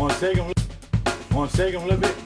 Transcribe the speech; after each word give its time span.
Want 0.00 0.14
to 0.14 0.18
take 0.20 0.36
them? 0.36 0.50
Want 1.32 1.50
to 1.50 1.56
take 1.58 1.74
them 1.74 1.82
a 1.82 1.86
little 1.88 2.00
bit? 2.00 2.16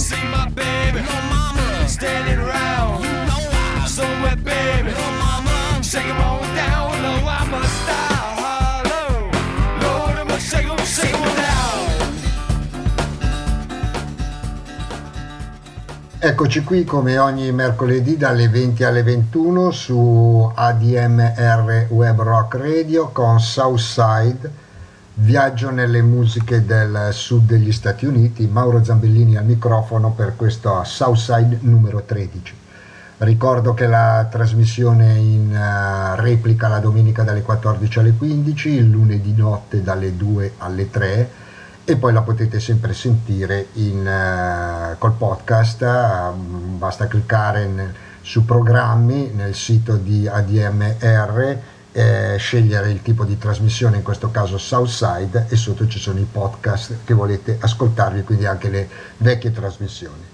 See 0.00 0.24
my 0.32 0.48
baby, 0.54 1.00
no 1.02 1.16
mama, 1.28 1.86
standing 1.86 2.38
around. 2.38 3.02
You 3.04 3.12
know 3.12 3.50
I 3.52 3.86
somewhere, 3.86 4.36
baby, 4.36 4.92
no 4.92 5.10
mama, 5.18 5.82
shake 5.82 6.06
'em 6.06 6.20
on 6.22 6.29
Eccoci 16.22 16.64
qui 16.64 16.84
come 16.84 17.16
ogni 17.16 17.50
mercoledì 17.50 18.18
dalle 18.18 18.50
20 18.50 18.84
alle 18.84 19.02
21 19.02 19.70
su 19.70 20.52
ADMR 20.54 21.86
Web 21.88 22.20
Rock 22.20 22.56
Radio 22.56 23.08
con 23.08 23.40
Southside, 23.40 24.50
viaggio 25.14 25.70
nelle 25.70 26.02
musiche 26.02 26.66
del 26.66 27.08
sud 27.12 27.46
degli 27.46 27.72
Stati 27.72 28.04
Uniti, 28.04 28.46
Mauro 28.46 28.84
Zambellini 28.84 29.38
al 29.38 29.46
microfono 29.46 30.10
per 30.10 30.36
questo 30.36 30.82
Southside 30.84 31.56
numero 31.62 32.02
13. 32.04 32.54
Ricordo 33.16 33.72
che 33.72 33.86
la 33.86 34.28
trasmissione 34.30 35.14
in 35.14 35.54
eh, 35.54 36.20
replica 36.20 36.68
la 36.68 36.80
domenica 36.80 37.22
dalle 37.22 37.40
14 37.40 37.98
alle 37.98 38.12
15, 38.12 38.68
il 38.68 38.90
lunedì 38.90 39.32
notte 39.34 39.82
dalle 39.82 40.14
2 40.14 40.52
alle 40.58 40.90
3 40.90 41.30
e 41.84 41.96
poi 41.96 42.12
la 42.12 42.22
potete 42.22 42.60
sempre 42.60 42.94
sentire 42.94 43.68
in, 43.74 44.06
eh, 44.06 44.96
col 44.98 45.12
podcast, 45.12 45.82
eh, 45.82 46.32
basta 46.36 47.06
cliccare 47.06 47.66
nel- 47.66 47.94
su 48.22 48.44
programmi 48.44 49.32
nel 49.34 49.54
sito 49.54 49.96
di 49.96 50.28
ADMR, 50.28 51.58
eh, 51.92 52.36
scegliere 52.38 52.90
il 52.90 53.02
tipo 53.02 53.24
di 53.24 53.36
trasmissione, 53.38 53.96
in 53.96 54.02
questo 54.02 54.30
caso 54.30 54.58
Southside, 54.58 55.46
e 55.48 55.56
sotto 55.56 55.88
ci 55.88 55.98
sono 55.98 56.20
i 56.20 56.26
podcast 56.30 56.98
che 57.04 57.14
volete 57.14 57.56
ascoltarvi, 57.60 58.22
quindi 58.22 58.46
anche 58.46 58.68
le 58.68 58.88
vecchie 59.16 59.50
trasmissioni. 59.50 60.28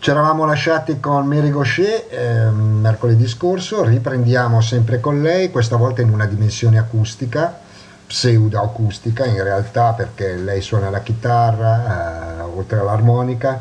Ci 0.00 0.10
eravamo 0.10 0.46
lasciati 0.46 1.00
con 1.00 1.26
Mary 1.26 1.50
Gaucher 1.50 2.06
eh, 2.08 2.50
mercoledì 2.50 3.26
scorso, 3.26 3.82
riprendiamo 3.82 4.60
sempre 4.60 5.00
con 5.00 5.20
lei, 5.20 5.50
questa 5.50 5.76
volta 5.76 6.02
in 6.02 6.10
una 6.10 6.24
dimensione 6.24 6.78
acustica, 6.78 7.60
pseudoacustica 8.08 9.26
in 9.26 9.42
realtà 9.42 9.92
perché 9.92 10.34
lei 10.34 10.62
suona 10.62 10.88
la 10.88 11.00
chitarra 11.00 12.38
eh, 12.38 12.42
oltre 12.42 12.78
all'armonica. 12.80 13.60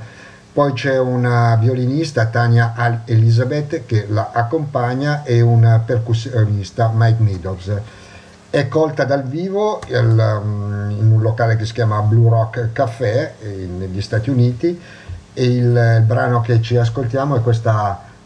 Poi 0.54 0.74
c'è 0.74 0.98
una 0.98 1.56
violinista, 1.58 2.26
Tania 2.26 2.74
Al- 2.76 3.02
Elizabeth, 3.06 3.86
che 3.86 4.08
la 4.10 4.32
accompagna 4.34 5.24
e 5.24 5.42
un 5.42 5.82
percussionista, 5.86 6.92
Mike 6.92 7.22
Meadows. 7.22 7.72
È 8.50 8.68
colta 8.68 9.04
dal 9.04 9.24
vivo 9.24 9.82
il, 9.88 10.40
um, 10.42 10.96
in 10.98 11.12
un 11.12 11.22
locale 11.22 11.58
che 11.58 11.66
si 11.66 11.74
chiama 11.74 12.00
Blue 12.02 12.30
Rock 12.30 12.72
Café 12.72 13.36
eh, 13.40 13.68
negli 13.78 14.02
Stati 14.02 14.32
Uniti 14.32 14.82
e 15.34 15.44
il, 15.44 15.98
il 15.98 16.04
brano 16.08 16.42
che 16.42 16.60
ci 16.62 16.76
ascoltiamo 16.78 17.36
è 17.36 17.42
questo 17.42 17.72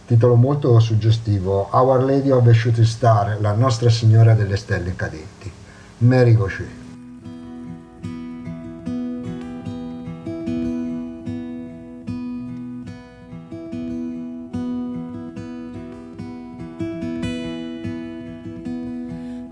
titolo 0.05 0.35
molto 0.35 0.79
suggestivo, 0.79 1.67
Our 1.71 2.03
Lady 2.03 2.29
of 2.29 2.45
the 2.45 2.53
Shooting 2.53 2.85
Star, 2.85 3.37
la 3.41 3.53
Nostra 3.53 3.89
Signora 3.89 4.33
delle 4.35 4.55
Stelle 4.55 4.95
Cadenti. 4.95 5.60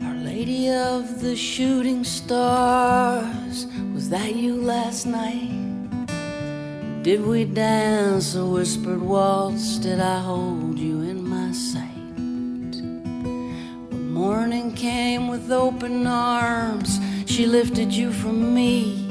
Our 0.01 0.15
Lady 0.15 0.71
of 0.71 1.21
the 1.21 1.35
Shooting 1.35 2.03
Stars, 2.03 3.67
was 3.93 4.09
that 4.09 4.35
you 4.35 4.55
last 4.55 5.05
night? 5.05 5.51
Did 7.03 7.27
we 7.27 7.45
dance 7.45 8.33
a 8.33 8.43
whispered 8.43 9.01
waltz? 9.01 9.77
Did 9.77 9.99
I 9.99 10.19
hold 10.19 10.68
came 14.71 15.27
with 15.27 15.51
open 15.51 16.07
arms, 16.07 16.99
she 17.25 17.45
lifted 17.45 17.91
you 17.91 18.11
from 18.11 18.53
me. 18.53 19.05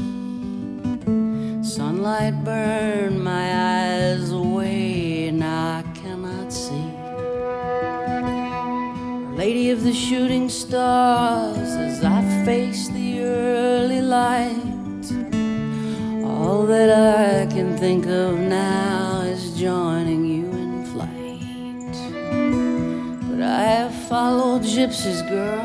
Sunlight 1.62 2.44
burned 2.44 3.22
my 3.22 3.46
eyes 3.54 4.30
away, 4.30 5.30
now 5.30 5.78
I 5.78 5.82
cannot 5.94 6.52
see. 6.52 6.88
Lady 9.36 9.70
of 9.70 9.84
the 9.84 9.92
shooting 9.92 10.48
stars, 10.48 11.70
as 11.86 12.02
I 12.02 12.22
face 12.44 12.88
the 12.88 13.20
early 13.22 14.02
light, 14.02 15.06
all 16.24 16.66
that 16.66 16.90
I 16.90 17.46
can 17.46 17.76
think 17.76 18.06
of 18.06 18.38
now 18.38 19.20
is 19.20 19.56
joining 19.56 20.24
you 20.24 20.46
in 20.50 20.84
flight. 20.86 21.96
But 23.30 23.42
I 23.42 23.87
followed 24.08 24.62
gypsies, 24.62 25.20
girl, 25.28 25.62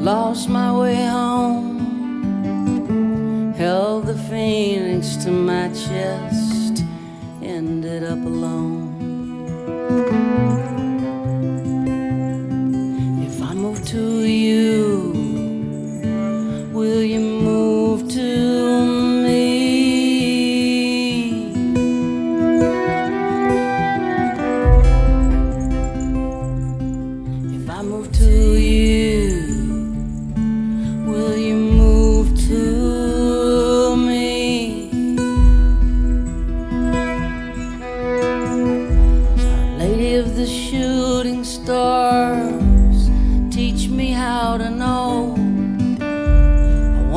lost 0.00 0.48
my 0.48 0.70
way 0.70 1.04
home, 1.04 1.82
held 3.54 4.06
the 4.06 4.14
phoenix 4.14 5.16
to 5.16 5.32
my 5.32 5.68
chest, 5.70 6.43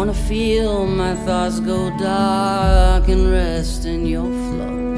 wanna 0.07 0.19
feel 0.19 0.87
my 0.87 1.13
thoughts 1.25 1.59
go 1.59 1.89
dark 1.97 3.09
and 3.09 3.29
rest 3.29 3.83
in 3.83 4.05
your 4.05 4.31
flow. 4.47 4.95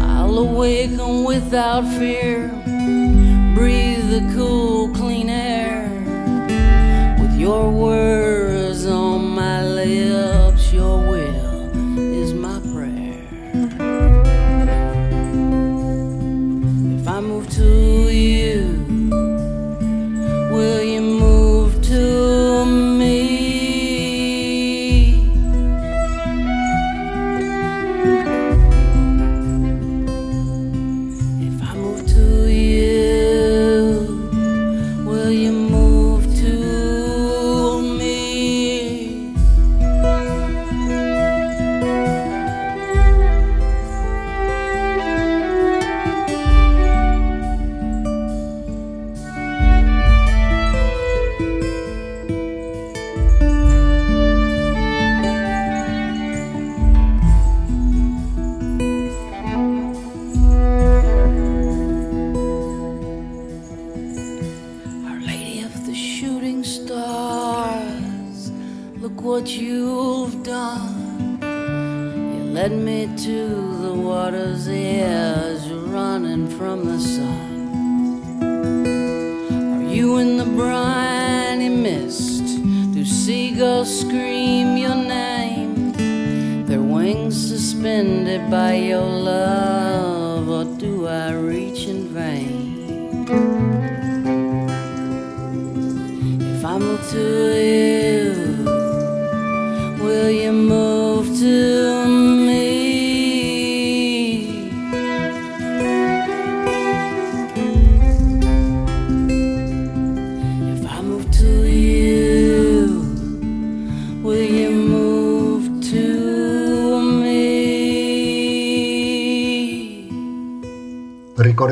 I'll 0.00 0.36
awaken 0.38 1.22
without 1.22 1.84
fear, 1.96 2.48
breathe 3.54 4.10
the 4.10 4.28
cool, 4.34 4.92
clean 4.94 5.30
air. 5.30 5.88
With 7.20 7.38
your 7.38 7.70
words 7.70 8.84
on 8.86 9.28
my 9.28 9.64
lips, 9.64 10.39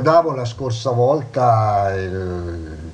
Ricordavo 0.08 0.34
la 0.34 0.46
scorsa 0.46 0.90
volta 0.90 1.94
i 1.94 2.08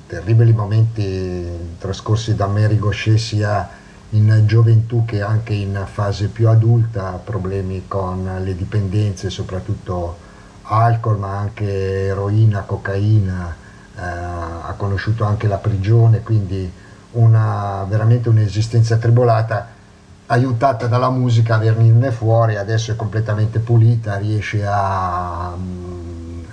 terribili 0.05 0.51
momenti 0.51 1.77
trascorsi 1.79 2.35
da 2.35 2.45
Mary 2.47 2.77
Gaucher 2.77 3.17
sia 3.17 3.69
in 4.09 4.43
gioventù 4.45 5.05
che 5.05 5.21
anche 5.21 5.53
in 5.53 5.81
fase 5.89 6.27
più 6.27 6.49
adulta, 6.49 7.17
problemi 7.23 7.85
con 7.87 8.41
le 8.43 8.53
dipendenze, 8.53 9.29
soprattutto 9.29 10.17
alcol, 10.63 11.17
ma 11.17 11.37
anche 11.37 12.07
eroina, 12.07 12.63
cocaina, 12.63 13.55
eh, 13.95 14.01
ha 14.01 14.73
conosciuto 14.75 15.23
anche 15.23 15.47
la 15.47 15.55
prigione, 15.55 16.21
quindi 16.21 16.69
una, 17.11 17.85
veramente 17.87 18.27
un'esistenza 18.27 18.97
tribolata 18.97 19.69
aiutata 20.25 20.87
dalla 20.87 21.11
musica 21.11 21.55
a 21.55 21.59
venirne 21.59 22.11
fuori, 22.11 22.57
adesso 22.57 22.91
è 22.91 22.97
completamente 22.97 23.59
pulita, 23.59 24.17
riesce 24.17 24.65
a, 24.65 25.53
mm, 25.55 25.94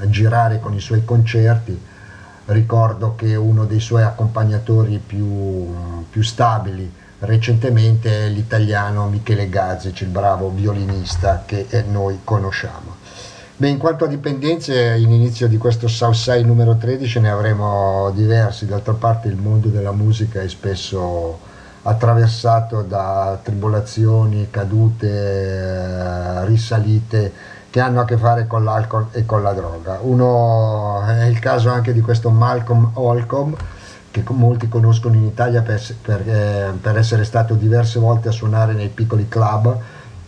a 0.02 0.10
girare 0.10 0.60
con 0.60 0.74
i 0.74 0.80
suoi 0.80 1.04
concerti. 1.04 1.80
Ricordo 2.46 3.14
che 3.14 3.34
uno 3.36 3.64
dei 3.64 3.80
suoi 3.80 4.02
accompagnatori 4.02 5.00
più, 5.04 5.72
più 6.10 6.22
stabili 6.22 7.00
recentemente 7.20 8.26
è 8.26 8.28
l'italiano 8.28 9.08
Michele 9.08 9.48
Gazzic, 9.48 10.00
il 10.00 10.08
bravo 10.08 10.50
violinista 10.50 11.44
che 11.46 11.66
eh, 11.68 11.82
noi 11.82 12.20
conosciamo. 12.24 12.96
Beh, 13.56 13.68
in 13.68 13.78
quanto 13.78 14.04
a 14.04 14.08
dipendenze, 14.08 14.96
in 14.96 15.12
inizio 15.12 15.46
di 15.46 15.56
questo 15.56 15.86
Southside 15.86 16.42
numero 16.42 16.76
13 16.76 17.20
ne 17.20 17.30
avremo 17.30 18.10
diversi, 18.12 18.66
d'altra 18.66 18.94
parte 18.94 19.28
il 19.28 19.36
mondo 19.36 19.68
della 19.68 19.92
musica 19.92 20.40
è 20.40 20.48
spesso 20.48 21.38
attraversato 21.82 22.82
da 22.82 23.38
tribolazioni, 23.40 24.48
cadute, 24.50 25.08
eh, 25.08 26.44
risalite 26.46 27.32
che 27.72 27.80
hanno 27.80 28.02
a 28.02 28.04
che 28.04 28.18
fare 28.18 28.46
con 28.46 28.64
l'alcol 28.64 29.06
e 29.12 29.24
con 29.24 29.42
la 29.42 29.54
droga. 29.54 29.98
Uno 30.02 31.02
è 31.06 31.24
il 31.24 31.38
caso 31.38 31.70
anche 31.70 31.94
di 31.94 32.02
questo 32.02 32.28
Malcolm 32.28 32.90
Holcomb 32.92 33.56
che 34.10 34.22
molti 34.28 34.68
conoscono 34.68 35.14
in 35.14 35.24
Italia 35.24 35.62
per, 35.62 35.80
per, 36.02 36.20
eh, 36.28 36.72
per 36.78 36.98
essere 36.98 37.24
stato 37.24 37.54
diverse 37.54 37.98
volte 37.98 38.28
a 38.28 38.30
suonare 38.30 38.74
nei 38.74 38.88
piccoli 38.88 39.26
club 39.26 39.74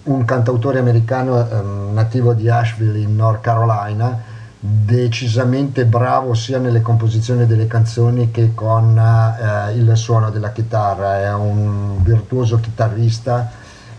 un 0.04 0.24
cantautore 0.24 0.78
americano 0.78 1.38
eh, 1.38 1.92
nativo 1.92 2.32
di 2.32 2.48
Asheville 2.48 2.98
in 2.98 3.14
North 3.14 3.42
Carolina, 3.42 4.22
decisamente 4.58 5.84
bravo 5.84 6.32
sia 6.32 6.58
nelle 6.58 6.80
composizioni 6.80 7.44
delle 7.44 7.66
canzoni 7.66 8.30
che 8.30 8.54
con 8.54 8.98
eh, 8.98 9.74
il 9.74 9.94
suono 9.98 10.30
della 10.30 10.52
chitarra, 10.52 11.20
è 11.20 11.34
un 11.34 12.02
virtuoso 12.02 12.58
chitarrista, 12.58 13.50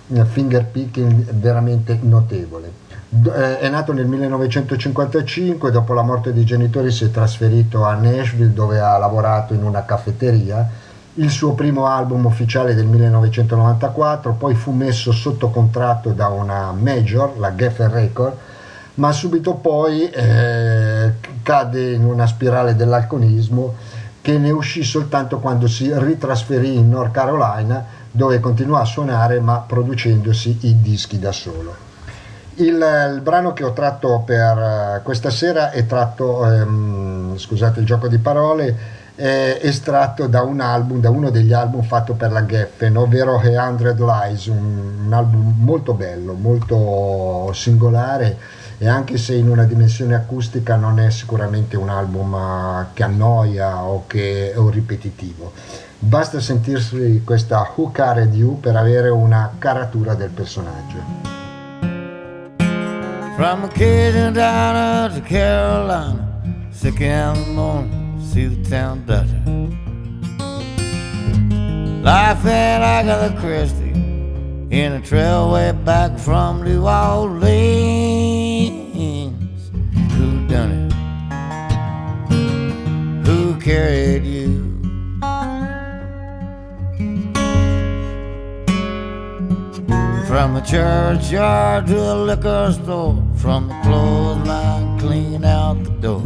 finger 0.08 0.66
picking 0.66 1.32
veramente 1.32 2.00
notevole. 2.02 2.85
È 3.24 3.70
nato 3.70 3.94
nel 3.94 4.08
1955, 4.08 5.72
dopo 5.72 5.94
la 5.94 6.02
morte 6.02 6.34
dei 6.34 6.44
genitori 6.44 6.92
si 6.92 7.06
è 7.06 7.12
trasferito 7.12 7.86
a 7.86 7.94
Nashville 7.94 8.52
dove 8.52 8.80
ha 8.82 8.98
lavorato 8.98 9.54
in 9.54 9.64
una 9.64 9.86
caffetteria 9.86 10.70
il 11.14 11.30
suo 11.30 11.54
primo 11.54 11.86
album 11.86 12.26
ufficiale 12.26 12.76
del 12.76 12.88
1994, 12.88 14.34
poi 14.34 14.54
fu 14.54 14.72
messo 14.72 15.14
sotto 15.14 15.50
contratto 15.50 16.10
da 16.10 16.28
una 16.28 16.74
major, 16.74 17.38
la 17.38 17.56
Geffen 17.56 17.90
Record, 17.90 18.36
ma 18.96 19.14
subito 19.14 19.54
poi 19.54 20.10
eh, 20.10 21.14
cade 21.42 21.94
in 21.94 22.04
una 22.04 22.28
spirale 22.28 22.76
dell'alcolismo 22.76 23.76
che 24.22 24.38
ne 24.38 24.52
uscì 24.52 24.84
soltanto 24.84 25.40
quando 25.40 25.68
si 25.68 25.90
ritrasferì 25.94 26.76
in 26.76 26.90
North 26.90 27.12
Carolina 27.12 27.86
dove 28.12 28.42
continuò 28.42 28.80
a 28.80 28.86
suonare 28.86 29.40
ma 29.40 29.60
producendosi 29.60 30.58
i 30.62 30.82
dischi 30.82 31.18
da 31.18 31.32
solo. 31.32 31.95
Il, 32.58 32.76
il 32.76 33.20
brano 33.22 33.52
che 33.52 33.66
ho 33.66 33.74
tratto 33.74 34.24
per 34.26 35.02
questa 35.04 35.30
sera 35.30 35.72
è 35.72 35.86
tratto, 35.86 36.50
ehm, 36.50 37.38
scusate 37.38 37.82
il 37.82 37.86
gioco 37.86 38.08
di 38.08 38.18
parole, 38.18 39.04
è 39.16 39.60
estratto 39.62 40.28
da 40.28 40.42
un 40.42 40.60
album, 40.60 41.00
da 41.00 41.10
uno 41.10 41.30
degli 41.30 41.54
album 41.54 41.84
fatto 41.84 42.14
per 42.14 42.32
la 42.32 42.46
Geffen, 42.46 42.96
ovvero 42.98 43.40
A 43.40 43.68
Hundred 43.68 44.00
Lies, 44.00 44.46
un, 44.48 45.06
un, 45.06 45.14
album 45.14 45.54
molto 45.58 45.94
bello, 45.94 46.34
molto 46.34 47.52
singolare 47.54 48.38
e 48.78 48.88
anche 48.88 49.18
se 49.18 49.36
in 49.36 49.50
una 49.50 49.64
dimensione 49.64 50.16
acustica 50.16 50.76
non 50.76 51.00
è 51.00 51.10
sicuramente 51.10 51.78
un 51.78 51.90
album 51.90 52.34
uh, 52.34 52.86
che 52.94 53.04
annoia 53.04 53.84
o 53.84 54.04
che 54.08 54.52
è 54.54 54.58
ripetitivo. 54.70 55.54
Basta 55.98 56.40
sentirsi 56.40 57.22
questa 57.24 57.72
Who 57.76 57.92
Cared 57.92 58.34
You 58.34 58.60
per 58.60 58.76
avere 58.76 59.10
una 59.10 59.56
caratura 59.58 60.14
del 60.14 60.30
personaggio. 60.30 61.45
From 63.36 63.66
Acadia 63.66 64.32
down 64.32 65.12
to 65.12 65.20
Carolina, 65.20 66.70
sick 66.72 67.02
in 67.02 67.34
the 67.34 67.46
morning. 67.52 68.22
see 68.22 68.46
the 68.46 68.70
town 68.70 69.06
doctor. 69.06 69.42
Life 72.02 72.46
in 72.46 72.82
Agatha 72.82 73.36
Christie 73.42 73.92
in 74.72 74.94
a 74.94 75.02
trailway 75.02 75.74
back 75.84 76.18
from 76.18 76.64
New 76.64 76.88
Orleans. 76.88 77.42
Who 80.14 80.48
done 80.48 80.72
it? 80.72 80.94
Who 83.28 83.60
carried 83.60 84.24
you? 84.24 84.64
From 90.26 90.54
the 90.54 90.62
churchyard 90.62 91.88
to 91.88 91.94
the 91.94 92.16
liquor 92.16 92.72
store, 92.74 93.25
from 93.46 93.68
the 93.68 93.80
clothesline 93.84 95.00
clean 95.00 95.46
out 95.46 95.76
the 95.84 95.92
door. 96.06 96.26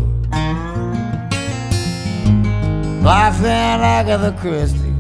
Life 3.04 3.40
in 3.40 3.82
Agatha 3.98 4.32
Christie 4.40 4.96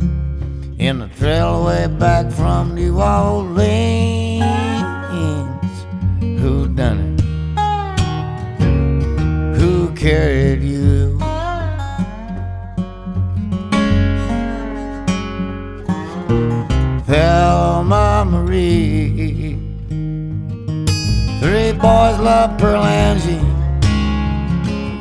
in 0.77 0.99
the 0.99 1.07
trailway 1.17 1.87
back 1.97 2.29
from 2.29 2.75
New 2.75 2.99
Orleans. 2.99 4.43
Who 6.41 6.67
done 6.67 6.99
it? 7.07 7.21
Who 9.57 9.89
carried 9.95 10.61
you? 10.61 11.17
Thelma 17.05 18.25
Marie. 18.27 19.38
Boys 21.81 22.19
love 22.19 22.57
Pearl 22.57 22.83
Angie. 22.83 23.39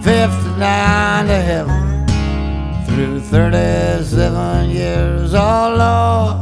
Fifty-nine 0.00 1.26
to 1.26 1.34
heaven 1.34 2.06
through 2.86 3.20
37 3.20 4.70
years, 4.70 5.34
oh 5.34 5.74
Lord, 5.76 6.37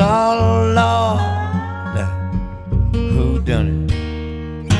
Oh 0.00 0.72
Lord, 0.76 2.06
who 2.94 3.40
done 3.40 3.88
it? 3.90 4.72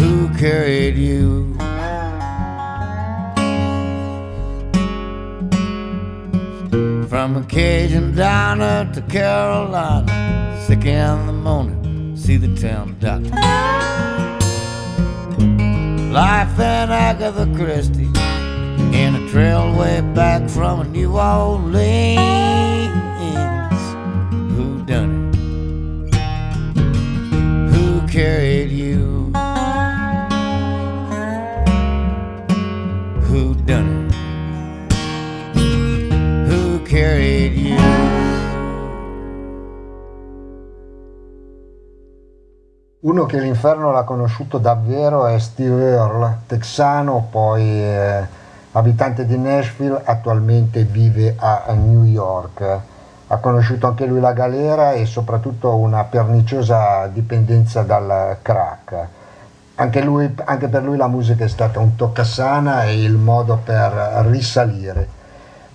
Who 0.00 0.28
carried 0.36 0.96
you? 0.96 1.54
From 7.08 7.36
a 7.36 7.44
Cajun 7.48 8.16
diner 8.16 8.92
to 8.92 9.02
Carolina, 9.02 10.64
sick 10.66 10.84
in 10.86 11.26
the 11.28 11.32
morning, 11.32 12.16
see 12.16 12.38
the 12.38 12.52
town 12.56 12.96
doctor. 12.98 13.30
Life 16.10 16.58
in 16.58 16.90
Agatha 16.90 17.46
Christie 17.54 18.10
in 18.92 19.14
a 19.14 19.28
trail 19.30 19.72
way 19.78 20.00
back 20.12 20.50
from 20.50 20.90
New 20.90 21.16
Orleans. 21.16 22.59
Uno 43.10 43.26
che 43.26 43.40
l'inferno 43.40 43.90
l'ha 43.90 44.04
conosciuto 44.04 44.58
davvero 44.58 45.26
è 45.26 45.36
Steve 45.40 45.94
Earle, 45.94 46.42
texano, 46.46 47.26
poi 47.28 47.82
eh, 47.82 48.24
abitante 48.70 49.26
di 49.26 49.36
Nashville, 49.36 50.00
attualmente 50.04 50.84
vive 50.84 51.34
a, 51.36 51.64
a 51.66 51.72
New 51.72 52.04
York. 52.04 52.78
Ha 53.26 53.36
conosciuto 53.38 53.88
anche 53.88 54.06
lui 54.06 54.20
la 54.20 54.32
galera 54.32 54.92
e 54.92 55.06
soprattutto 55.06 55.74
una 55.74 56.04
perniciosa 56.04 57.08
dipendenza 57.08 57.82
dal 57.82 58.36
crack. 58.42 58.94
Anche, 59.74 60.02
lui, 60.02 60.32
anche 60.44 60.68
per 60.68 60.84
lui 60.84 60.96
la 60.96 61.08
musica 61.08 61.44
è 61.44 61.48
stata 61.48 61.80
un 61.80 61.96
toccasana 61.96 62.84
e 62.84 63.02
il 63.02 63.16
modo 63.16 63.58
per 63.64 63.90
risalire. 64.28 65.08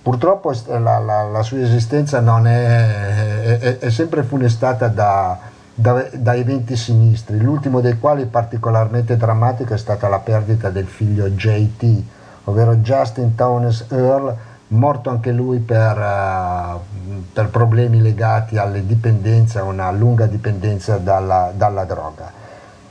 Purtroppo 0.00 0.54
la, 0.68 0.98
la- 1.00 1.24
la 1.24 1.42
sua 1.42 1.60
esistenza 1.60 2.18
è, 2.46 3.58
è- 3.58 3.78
è 3.78 3.90
sempre 3.90 4.22
funestata 4.22 4.88
da, 4.88 5.38
da- 5.78 6.08
da 6.14 6.34
eventi 6.34 6.74
sinistri, 6.74 7.38
l'ultimo 7.38 7.80
dei 7.82 7.98
quali 7.98 8.24
particolarmente 8.24 9.16
drammatico 9.18 9.74
è 9.74 9.78
stata 9.78 10.08
la 10.08 10.18
perdita 10.18 10.70
del 10.70 10.86
figlio 10.86 11.28
JT, 11.28 12.02
ovvero 12.44 12.76
Justin 12.76 13.34
Townes 13.34 13.84
Earl, 13.90 14.34
morto 14.68 15.10
anche 15.10 15.32
lui 15.32 15.58
per, 15.58 15.98
eh, 15.98 16.78
per 17.30 17.48
problemi 17.50 18.00
legati 18.00 18.56
alle 18.56 18.86
dipendenze, 18.86 19.60
una 19.60 19.90
lunga 19.90 20.24
dipendenza 20.24 20.96
dalla, 20.96 21.52
dalla 21.54 21.84
droga. 21.84 22.32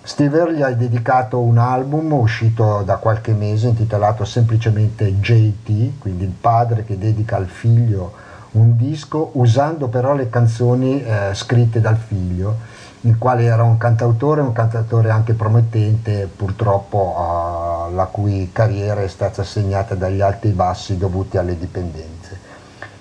Steve 0.04 0.38
Earle 0.38 0.56
gli 0.56 0.62
ha 0.62 0.70
dedicato 0.70 1.40
un 1.40 1.58
album 1.58 2.14
uscito 2.14 2.84
da 2.86 2.98
qualche 2.98 3.34
mese 3.34 3.70
intitolato 3.70 4.24
semplicemente 4.26 5.20
JT, 5.20 5.98
quindi 5.98 6.24
il 6.24 6.34
padre 6.40 6.86
che 6.86 7.00
dedica 7.00 7.38
al 7.38 7.48
figlio 7.48 8.14
un 8.52 8.78
disco 8.78 9.32
usando 9.34 9.88
però 9.88 10.14
le 10.14 10.30
canzoni 10.30 11.04
eh, 11.04 11.32
scritte 11.34 11.82
dal 11.82 11.98
figlio, 11.98 12.74
il 13.06 13.18
quale 13.20 13.44
era 13.44 13.64
un 13.64 13.78
cantautore, 13.78 14.42
un 14.42 14.52
cantautore 14.52 15.10
anche 15.10 15.34
promettente, 15.34 16.30
purtroppo 16.34 17.88
eh, 17.90 17.94
la 17.94 18.06
cui 18.06 18.50
carriera 18.52 19.02
è 19.02 19.08
stata 19.08 19.44
segnata 19.44 19.94
dagli 19.94 20.22
alti 20.22 20.50
e 20.50 20.52
bassi 20.52 20.98
dovuti 20.98 21.38
alle 21.38 21.58
dipendenze. 21.58 22.40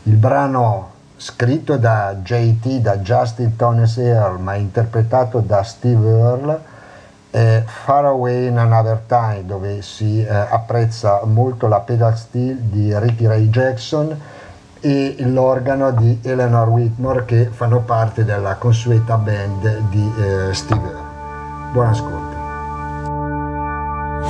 Il 0.05 0.17
brano 0.17 0.91
scritto 1.17 1.79
da 1.79 2.17
JT, 2.23 2.81
da 2.81 2.99
Justin 2.99 3.57
Thomas 3.57 3.97
Earl, 3.97 4.39
ma 4.41 4.55
interpretato 4.55 5.41
da 5.41 5.63
Steve 5.63 6.07
Earle, 6.07 6.73
è 7.31 7.63
Far 7.65 8.05
Away 8.05 8.49
in 8.49 8.59
Another 8.59 9.01
Time, 9.07 9.45
dove 9.47 9.81
si 9.81 10.23
eh, 10.23 10.29
apprezza 10.29 11.23
molto 11.25 11.67
la 11.67 11.81
pedal 11.81 12.17
steel 12.17 12.59
di 12.59 12.97
Ricky 12.99 13.27
Ray 13.27 13.49
Jackson 13.49 14.21
e 14.85 15.17
l'organo 15.21 15.93
di 15.93 16.19
Eleanor 16.23 16.69
Whitmore 16.69 17.25
che 17.25 17.49
fanno 17.51 17.81
parte 17.81 18.23
della 18.23 18.57
consueta 18.57 19.17
band 19.17 19.79
di 19.89 20.13
eh, 20.19 20.53
Steve 20.53 20.87
Earle. 20.87 21.73
Buon 21.73 21.87
ascolto. 21.87 22.37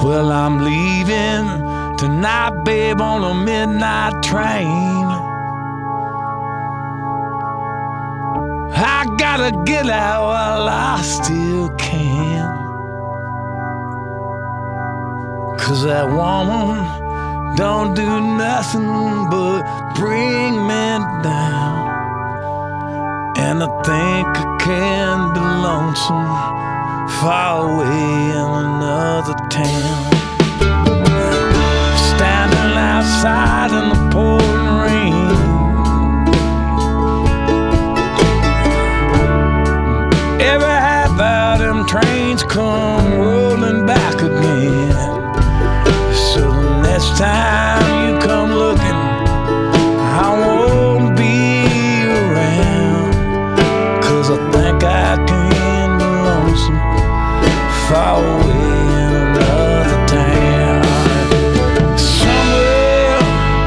Well, 0.06 0.30
I'm 0.30 0.62
leaving 0.62 1.96
tonight, 1.96 2.62
babe, 2.62 3.00
on 3.00 3.24
a 3.24 3.34
midnight 3.34 4.22
train. 4.22 5.06
I 8.76 9.06
gotta 9.16 9.50
get 9.64 9.88
out 9.88 10.26
while 10.28 10.68
I 10.68 11.02
still 11.02 11.68
can. 11.76 12.62
Cause 15.58 15.82
that 15.84 16.08
woman 16.08 17.03
don't 17.56 17.94
do 17.94 18.20
nothing 18.20 19.30
but 19.30 19.62
bring 19.94 20.54
me 20.66 20.98
down. 21.22 21.84
And 23.36 23.62
I 23.62 23.68
think 23.84 24.28
I 24.36 24.56
can 24.58 25.32
be 25.34 25.40
lonesome 25.40 26.26
far 27.20 27.70
away 27.70 28.30
in 28.40 28.50
another 28.66 29.34
town. 29.50 30.04
Standing 32.10 32.76
outside 32.76 33.70
in 33.70 33.86
the 33.92 34.00
pouring 34.10 34.78
rain. 34.84 35.30
Every 40.40 40.76
half 40.88 41.20
hour, 41.20 41.58
them 41.58 41.86
trains 41.86 42.42
come 42.42 43.03
time 47.24 47.92
you 48.04 48.12
come 48.26 48.50
looking, 48.62 49.00
I 50.24 50.28
won't 50.42 51.16
be 51.16 51.36
around. 52.20 53.12
Cause 54.06 54.28
I 54.36 54.38
think 54.52 54.78
I 54.84 55.10
can 55.30 55.88
be 56.00 56.10
lonesome 56.26 56.80
far 57.86 58.16
away 58.32 58.68
in 59.04 59.12
another 59.24 60.00
town. 60.14 60.82
Somewhere 61.96 63.20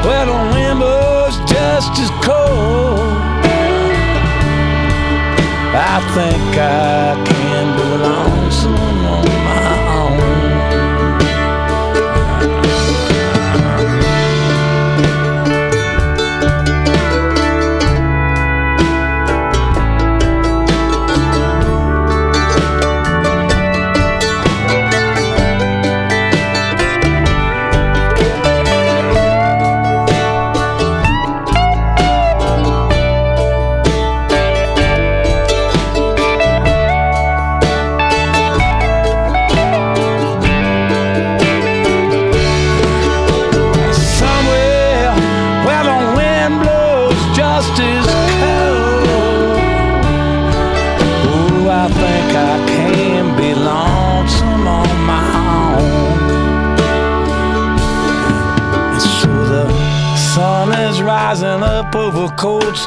where 0.06 0.26
the 0.30 0.38
blows 0.80 1.36
just 1.52 1.92
as 2.04 2.10
cold. 2.26 3.10
I 5.92 5.96
think 6.14 6.50
I 6.58 7.27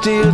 still 0.01 0.30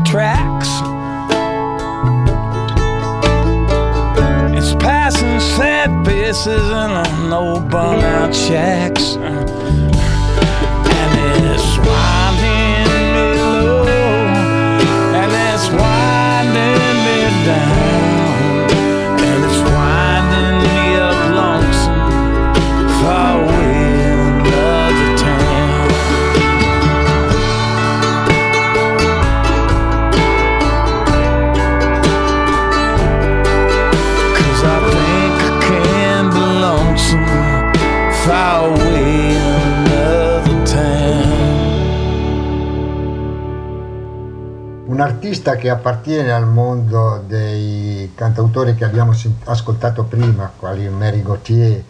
artista 45.48 45.56
che 45.56 45.70
appartiene 45.70 46.32
al 46.32 46.46
mondo 46.46 47.24
dei 47.25 48.12
cantautori 48.13 48.75
che 48.75 48.84
abbiamo 48.84 49.13
ascoltato 49.46 50.04
prima, 50.04 50.51
quali 50.58 50.88
Mary 50.89 51.22
Gauthier, 51.22 51.84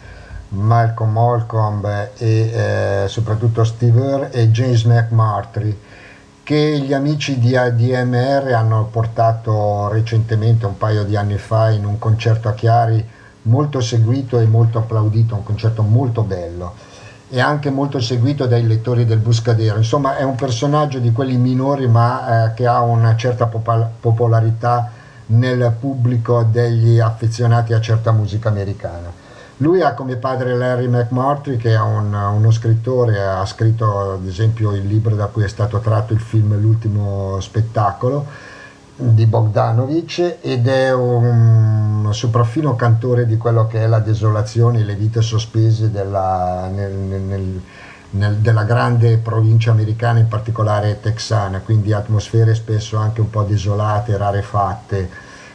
Malcolm 0.50 1.16
Holcomb 1.16 1.84
e 2.16 2.52
eh, 2.52 3.04
soprattutto 3.08 3.64
Steve 3.64 4.00
Earle 4.00 4.30
e 4.30 4.50
James 4.50 4.84
McMurtry, 4.84 5.76
che 6.44 6.78
gli 6.78 6.92
amici 6.92 7.38
di 7.38 7.56
ADMR 7.56 8.52
hanno 8.54 8.88
portato 8.90 9.88
recentemente, 9.88 10.64
un 10.64 10.78
paio 10.78 11.04
di 11.04 11.16
anni 11.16 11.36
fa, 11.36 11.70
in 11.70 11.84
un 11.84 11.98
concerto 11.98 12.48
a 12.48 12.54
Chiari 12.54 13.04
molto 13.42 13.80
seguito 13.80 14.38
e 14.38 14.46
molto 14.46 14.78
applaudito, 14.78 15.34
un 15.34 15.42
concerto 15.42 15.82
molto 15.82 16.22
bello 16.22 16.87
e 17.30 17.40
anche 17.40 17.70
molto 17.70 18.00
seguito 18.00 18.46
dai 18.46 18.66
lettori 18.66 19.04
del 19.04 19.18
Buscadero. 19.18 19.76
Insomma, 19.76 20.16
è 20.16 20.22
un 20.22 20.34
personaggio 20.34 20.98
di 20.98 21.12
quelli 21.12 21.36
minori, 21.36 21.86
ma 21.86 22.46
eh, 22.46 22.54
che 22.54 22.66
ha 22.66 22.80
una 22.80 23.16
certa 23.16 23.46
popol- 23.46 23.88
popolarità 24.00 24.90
nel 25.26 25.74
pubblico 25.78 26.42
degli 26.42 26.98
affezionati 26.98 27.74
a 27.74 27.80
certa 27.80 28.12
musica 28.12 28.48
americana. 28.48 29.26
Lui 29.58 29.82
ha 29.82 29.92
come 29.92 30.16
padre 30.16 30.54
Larry 30.54 30.86
McMurtry, 30.86 31.56
che 31.56 31.74
è 31.74 31.80
un- 31.80 32.14
uno 32.14 32.50
scrittore, 32.50 33.20
ha 33.20 33.44
scritto 33.44 34.12
ad 34.12 34.26
esempio 34.26 34.72
il 34.72 34.86
libro 34.86 35.14
da 35.14 35.26
cui 35.26 35.42
è 35.42 35.48
stato 35.48 35.80
tratto 35.80 36.12
il 36.12 36.20
film 36.20 36.58
L'ultimo 36.58 37.38
spettacolo 37.40 38.26
di 39.00 39.26
Bogdanovich 39.26 40.38
ed 40.40 40.66
è 40.66 40.92
un 40.92 42.08
sopraffino 42.10 42.74
cantore 42.74 43.26
di 43.26 43.36
quello 43.36 43.68
che 43.68 43.84
è 43.84 43.86
la 43.86 44.00
desolazione, 44.00 44.82
le 44.82 44.96
vite 44.96 45.22
sospese 45.22 45.92
della, 45.92 46.68
nel- 46.72 46.92
nel- 46.92 47.60
nel- 48.10 48.36
della 48.36 48.64
grande 48.64 49.18
provincia 49.18 49.70
americana, 49.70 50.18
in 50.18 50.26
particolare 50.28 50.98
texana, 51.00 51.60
quindi 51.60 51.92
atmosfere 51.92 52.54
spesso 52.54 52.96
anche 52.96 53.20
un 53.20 53.30
po' 53.30 53.42
desolate, 53.42 54.16
rarefatte, 54.16 55.08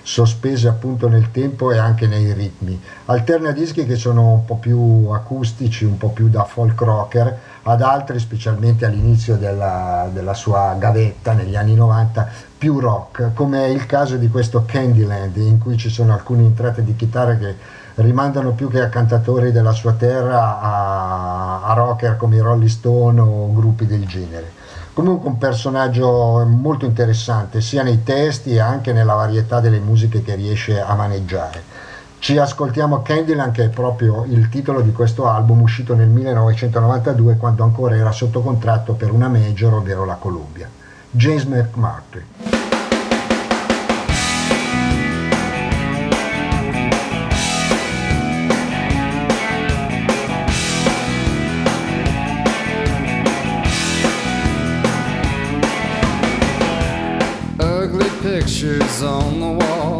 sospese 0.03 0.67
appunto 0.67 1.07
nel 1.07 1.31
tempo 1.31 1.71
e 1.71 1.77
anche 1.77 2.07
nei 2.07 2.31
ritmi. 2.33 2.79
Alterna 3.05 3.51
dischi 3.51 3.85
che 3.85 3.95
sono 3.95 4.33
un 4.33 4.45
po' 4.45 4.57
più 4.57 5.09
acustici, 5.11 5.85
un 5.85 5.97
po' 5.97 6.09
più 6.09 6.29
da 6.29 6.43
folk 6.43 6.79
rocker, 6.81 7.39
ad 7.63 7.81
altri, 7.81 8.19
specialmente 8.19 8.85
all'inizio 8.85 9.35
della, 9.37 10.09
della 10.13 10.33
sua 10.33 10.75
gavetta 10.77 11.31
negli 11.31 11.55
anni 11.55 11.73
90, 11.73 12.29
più 12.63 12.79
rock, 12.79 13.33
come 13.33 13.65
è 13.65 13.67
il 13.67 13.85
caso 13.85 14.15
di 14.15 14.29
questo 14.29 14.63
Candyland, 14.65 15.35
in 15.35 15.59
cui 15.59 15.75
ci 15.75 15.89
sono 15.89 16.13
alcune 16.13 16.43
entrate 16.43 16.81
di 16.81 16.95
chitarra 16.95 17.35
che 17.35 17.55
rimandano 17.95 18.51
più 18.51 18.69
che 18.69 18.79
a 18.79 18.87
cantatori 18.87 19.51
della 19.51 19.73
sua 19.73 19.91
terra 19.91 20.61
a, 20.61 21.63
a 21.65 21.73
rocker 21.73 22.15
come 22.15 22.37
i 22.37 22.39
Rolling 22.39 22.69
Stone 22.69 23.19
o 23.19 23.53
gruppi 23.53 23.85
del 23.85 24.07
genere. 24.07 24.53
Comunque 24.93 25.27
un 25.27 25.37
personaggio 25.37 26.45
molto 26.45 26.85
interessante 26.85 27.59
sia 27.59 27.83
nei 27.83 28.01
testi 28.01 28.53
e 28.53 28.61
anche 28.61 28.93
nella 28.93 29.15
varietà 29.15 29.59
delle 29.59 29.79
musiche 29.79 30.23
che 30.23 30.35
riesce 30.35 30.79
a 30.79 30.95
maneggiare. 30.95 31.61
Ci 32.17 32.37
ascoltiamo 32.37 33.01
Candyland 33.01 33.51
che 33.51 33.65
è 33.65 33.69
proprio 33.69 34.23
il 34.23 34.47
titolo 34.47 34.79
di 34.79 34.93
questo 34.93 35.27
album 35.27 35.59
uscito 35.59 35.95
nel 35.95 36.07
1992 36.07 37.35
quando 37.35 37.65
ancora 37.65 37.97
era 37.97 38.13
sotto 38.13 38.41
contratto 38.41 38.93
per 38.93 39.11
una 39.11 39.27
major, 39.27 39.73
ovvero 39.73 40.05
la 40.05 40.15
Columbia. 40.15 40.69
James 41.15 41.45
McMurtry. 41.45 42.23
ugly 57.59 58.09
pictures 58.21 59.03
on 59.03 59.39
the 59.39 59.51
wall. 59.51 59.99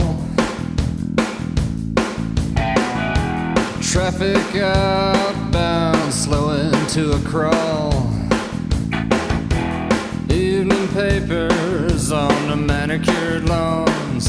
Traffic 3.82 4.56
outbound, 4.56 6.12
slowing 6.12 6.72
to 6.88 7.12
a 7.12 7.20
crawl. 7.20 8.03
Papers 11.10 12.14
on 12.14 12.48
the 12.48 12.56
manicured 12.56 13.44
lawns. 13.50 14.26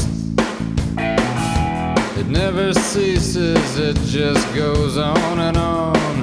It 2.19 2.27
never 2.27 2.73
ceases, 2.73 3.79
it 3.79 3.95
just 4.07 4.45
goes 4.53 4.97
on 4.97 5.39
and 5.39 5.55
on. 5.55 6.17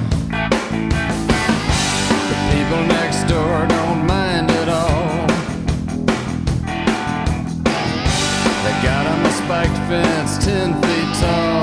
The 2.29 2.37
people 2.51 2.83
next 2.97 3.23
door 3.23 3.65
don't 3.65 4.05
mind 4.05 4.51
at 4.51 4.69
all. 4.69 5.27
They 8.63 8.75
got 8.87 9.07
on 9.07 9.25
a 9.25 9.31
spiked 9.41 9.79
fence 9.89 10.45
ten 10.45 10.79
feet 10.83 11.19
tall. 11.19 11.62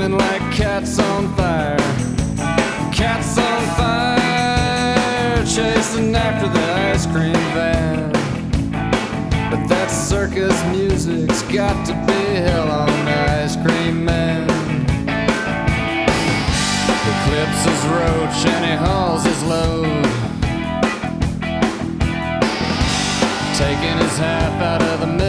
Screaming 0.00 0.18
like 0.18 0.40
cats 0.52 0.98
on 0.98 1.34
fire. 1.36 1.76
Cats 2.90 3.36
on 3.36 3.62
fire, 3.76 5.44
chasing 5.44 6.14
after 6.14 6.48
the 6.48 6.72
ice 6.90 7.06
cream 7.06 7.34
van. 7.52 8.10
But 9.50 9.68
that 9.68 9.90
circus 9.90 10.56
music's 10.66 11.42
got 11.52 11.86
to 11.86 11.92
be 12.06 12.40
hell 12.40 12.70
on 12.70 12.88
the 13.04 13.42
ice 13.42 13.56
cream 13.56 14.04
man. 14.04 14.48
He 17.04 17.12
clips 17.26 17.64
his 17.68 17.82
roach 17.92 18.46
and 18.54 18.64
he 18.64 18.76
hauls 18.76 19.24
his 19.24 19.42
load. 19.44 20.04
Taking 23.58 23.98
his 23.98 24.16
half 24.16 24.62
out 24.62 24.82
of 24.82 25.00
the 25.00 25.19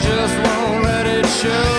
just 0.00 0.36
won't 0.36 0.82
let 0.84 1.06
it 1.06 1.26
show. 1.26 1.77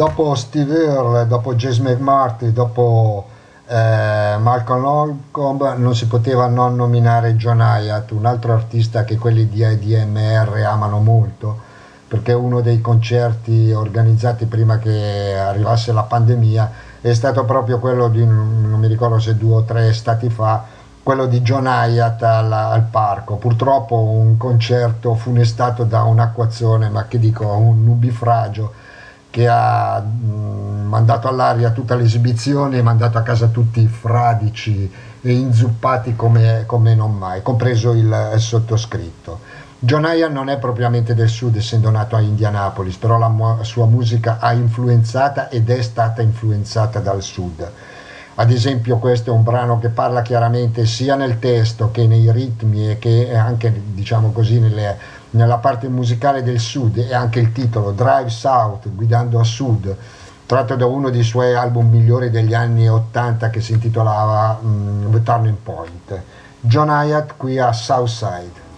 Dopo 0.00 0.34
Steve 0.34 0.82
Earle, 0.82 1.26
dopo 1.26 1.54
James 1.54 1.76
McMarty, 1.76 2.54
dopo 2.54 3.26
eh, 3.66 4.36
Malcolm 4.40 4.82
Holcomb 4.82 5.76
non 5.76 5.94
si 5.94 6.06
poteva 6.06 6.46
non 6.46 6.74
nominare 6.74 7.36
John 7.36 7.60
Hyatt, 7.60 8.10
un 8.12 8.24
altro 8.24 8.54
artista 8.54 9.04
che 9.04 9.18
quelli 9.18 9.50
di 9.50 9.62
IDMR 9.62 10.64
amano 10.64 11.00
molto, 11.00 11.54
perché 12.08 12.32
uno 12.32 12.62
dei 12.62 12.80
concerti 12.80 13.72
organizzati 13.72 14.46
prima 14.46 14.78
che 14.78 15.36
arrivasse 15.36 15.92
la 15.92 16.04
pandemia 16.04 16.72
è 17.02 17.12
stato 17.12 17.44
proprio 17.44 17.78
quello 17.78 18.08
di, 18.08 18.24
non 18.24 18.78
mi 18.78 18.86
ricordo 18.86 19.18
se 19.18 19.36
due 19.36 19.56
o 19.56 19.62
tre 19.64 19.88
estati 19.88 20.30
fa, 20.30 20.64
quello 21.02 21.26
di 21.26 21.42
John 21.42 21.66
Hyatt 21.66 22.22
al, 22.22 22.50
al 22.50 22.84
parco. 22.90 23.36
Purtroppo 23.36 24.00
un 24.00 24.38
concerto 24.38 25.14
funestato 25.14 25.84
da 25.84 26.04
un'acquazzone, 26.04 26.88
ma 26.88 27.04
che 27.04 27.18
dico, 27.18 27.44
un 27.44 27.84
nubifragio 27.84 28.79
che 29.30 29.46
ha 29.48 30.02
mandato 30.02 31.28
all'aria 31.28 31.70
tutta 31.70 31.94
l'esibizione 31.94 32.78
e 32.78 32.82
mandato 32.82 33.16
a 33.16 33.22
casa 33.22 33.46
tutti 33.46 33.86
fradici 33.86 34.90
e 35.22 35.32
inzuppati 35.32 36.16
come, 36.16 36.64
come 36.66 36.94
non 36.94 37.16
mai, 37.16 37.42
compreso 37.42 37.92
il, 37.92 38.30
il 38.34 38.40
sottoscritto. 38.40 39.68
John 39.78 40.04
Hyatt 40.04 40.30
non 40.30 40.50
è 40.50 40.58
propriamente 40.58 41.14
del 41.14 41.28
sud, 41.28 41.56
essendo 41.56 41.88
nato 41.90 42.14
a 42.14 42.20
Indianapolis, 42.20 42.96
però 42.96 43.16
la 43.16 43.28
mu- 43.28 43.62
sua 43.62 43.86
musica 43.86 44.38
ha 44.38 44.52
influenzata 44.52 45.48
ed 45.48 45.70
è 45.70 45.80
stata 45.80 46.20
influenzata 46.20 46.98
dal 46.98 47.22
sud. 47.22 47.70
Ad 48.34 48.50
esempio 48.50 48.98
questo 48.98 49.30
è 49.30 49.32
un 49.32 49.42
brano 49.42 49.78
che 49.78 49.88
parla 49.88 50.22
chiaramente 50.22 50.86
sia 50.86 51.14
nel 51.14 51.38
testo 51.38 51.90
che 51.90 52.06
nei 52.06 52.30
ritmi 52.30 52.90
e 52.90 52.98
che 52.98 53.34
anche 53.34 53.82
diciamo 53.92 54.32
così 54.32 54.60
nelle, 54.60 54.96
nella 55.30 55.58
parte 55.58 55.88
musicale 55.88 56.42
del 56.42 56.58
sud 56.58 56.98
e 56.98 57.14
anche 57.14 57.40
il 57.40 57.52
titolo 57.52 57.92
Drive 57.92 58.30
South, 58.30 58.88
guidando 58.94 59.38
a 59.38 59.44
sud, 59.44 59.96
tratto 60.46 60.74
da 60.74 60.86
uno 60.86 61.10
dei 61.10 61.22
suoi 61.22 61.54
album 61.54 61.88
migliori 61.90 62.30
degli 62.30 62.54
anni 62.54 62.88
80 62.88 63.50
che 63.50 63.60
si 63.60 63.72
intitolava 63.72 64.58
mm, 64.62 65.12
The 65.12 65.22
Turning 65.22 65.56
Point. 65.62 66.22
John 66.60 66.88
Hyatt 66.88 67.34
qui 67.36 67.58
a 67.58 67.72
Southside. 67.72 68.68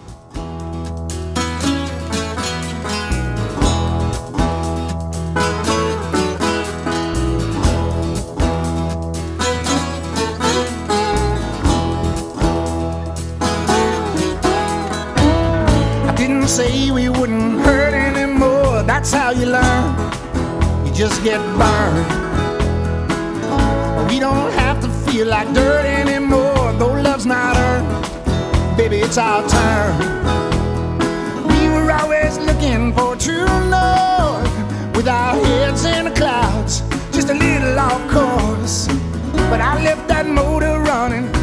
Just 21.09 21.21
get 21.21 21.41
burned. 21.57 22.07
We 24.09 24.19
don't 24.19 24.49
have 24.53 24.79
to 24.83 24.87
feel 25.05 25.27
like 25.27 25.53
dirt 25.53 25.85
anymore. 25.85 26.71
Though 26.79 26.93
love's 26.93 27.25
not 27.25 27.57
earned, 27.57 28.77
baby, 28.77 28.99
it's 28.99 29.17
our 29.17 29.41
turn. 29.49 29.91
We 31.49 31.67
were 31.73 31.91
always 31.91 32.37
looking 32.37 32.93
for 32.93 33.17
true 33.17 33.53
north 33.69 34.53
with 34.95 35.09
our 35.09 35.35
heads 35.43 35.83
in 35.83 36.05
the 36.05 36.11
clouds, 36.11 36.79
just 37.11 37.27
a 37.27 37.33
little 37.33 37.77
off 37.77 38.01
course. 38.09 38.87
But 39.51 39.59
I 39.59 39.83
left 39.83 40.07
that 40.07 40.25
motor 40.25 40.79
running. 40.79 41.42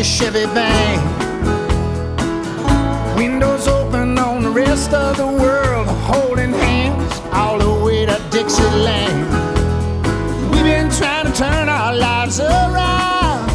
In 0.00 0.04
Chevy 0.06 0.46
van. 0.54 0.98
Windows 3.16 3.68
open 3.68 4.18
on 4.18 4.42
the 4.42 4.50
rest 4.50 4.94
of 4.94 5.18
the 5.18 5.26
world, 5.26 5.86
holding 6.10 6.52
hands 6.52 7.12
all 7.34 7.58
the 7.58 7.84
way 7.84 8.06
to 8.06 8.18
Dixieland. 8.30 9.20
We've 10.50 10.64
been 10.64 10.90
trying 10.90 11.26
to 11.26 11.32
turn 11.32 11.68
our 11.68 11.94
lives 11.94 12.40
around 12.40 13.50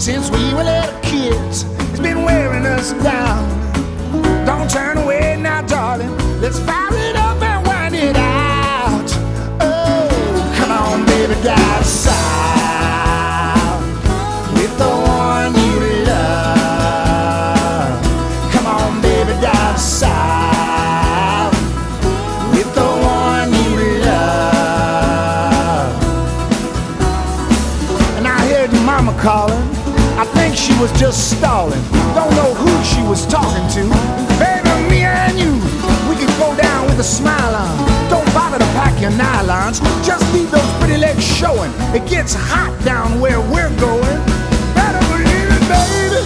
since 0.00 0.28
we 0.28 0.52
were 0.54 0.64
little 0.64 1.00
kids. 1.02 1.64
It's 1.90 2.00
been 2.00 2.24
wearing 2.24 2.66
us 2.66 2.92
down. 3.04 3.46
Don't 4.44 4.68
turn 4.68 4.98
away 4.98 5.36
now, 5.40 5.62
darling. 5.62 6.10
Let's 6.40 6.58
fire 6.58 6.85
was 30.90 31.00
just 31.00 31.36
stalling. 31.36 31.82
Don't 32.14 32.30
know 32.36 32.54
who 32.54 32.84
she 32.84 33.02
was 33.02 33.26
talking 33.26 33.66
to. 33.74 33.82
Baby, 34.38 34.70
me 34.88 35.02
and 35.02 35.38
you, 35.38 35.52
we 36.08 36.14
could 36.16 36.34
go 36.38 36.54
down 36.56 36.86
with 36.86 37.00
a 37.00 37.04
smile 37.04 37.54
on. 37.54 37.76
Don't 38.08 38.26
bother 38.34 38.58
to 38.58 38.64
pack 38.76 39.00
your 39.00 39.10
nylons. 39.12 39.80
Just 40.04 40.22
leave 40.32 40.50
those 40.50 40.72
pretty 40.78 40.96
legs 40.96 41.24
showing. 41.24 41.72
It 41.94 42.08
gets 42.08 42.34
hot 42.34 42.72
down 42.84 43.20
where 43.20 43.40
we're 43.40 43.74
going. 43.80 44.18
Better 44.74 45.02
believe 45.10 45.50
it, 45.56 45.62
baby. 45.72 46.22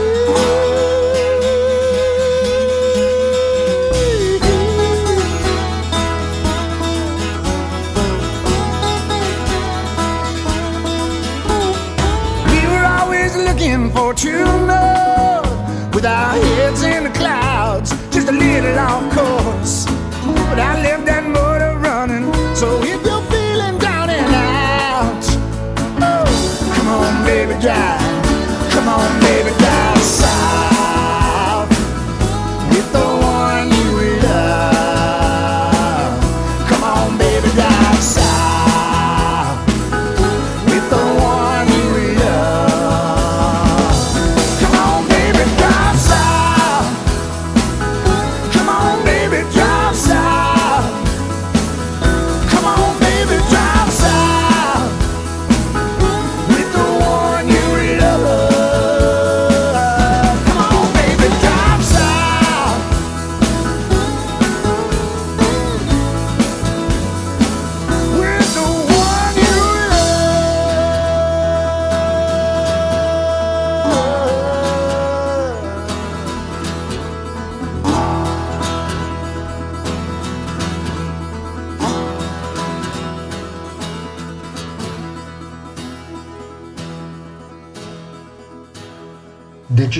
We 0.00 0.05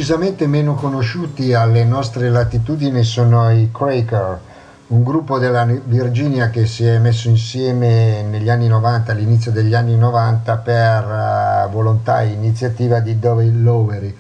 Decisamente 0.07 0.47
meno 0.47 0.75
conosciuti 0.77 1.53
alle 1.53 1.83
nostre 1.83 2.31
latitudini 2.31 3.03
sono 3.03 3.51
i 3.51 3.71
Cracker, 3.73 4.39
un 4.87 5.03
gruppo 5.03 5.41
della 5.41 5.65
Virginia 5.65 6.49
che 6.49 6.65
si 6.67 6.85
è 6.85 6.99
messo 6.99 7.29
insieme 7.29 8.23
negli 8.23 8.49
anni 8.49 8.69
90, 8.69 9.11
all'inizio 9.11 9.51
degli 9.51 9.75
anni 9.75 9.97
90, 9.97 10.57
per 10.59 11.05
uh, 11.05 11.71
volontà 11.73 12.23
e 12.23 12.29
iniziativa 12.29 13.01
di 13.01 13.19
Dovey 13.19 13.51
Lowery, 13.51 14.17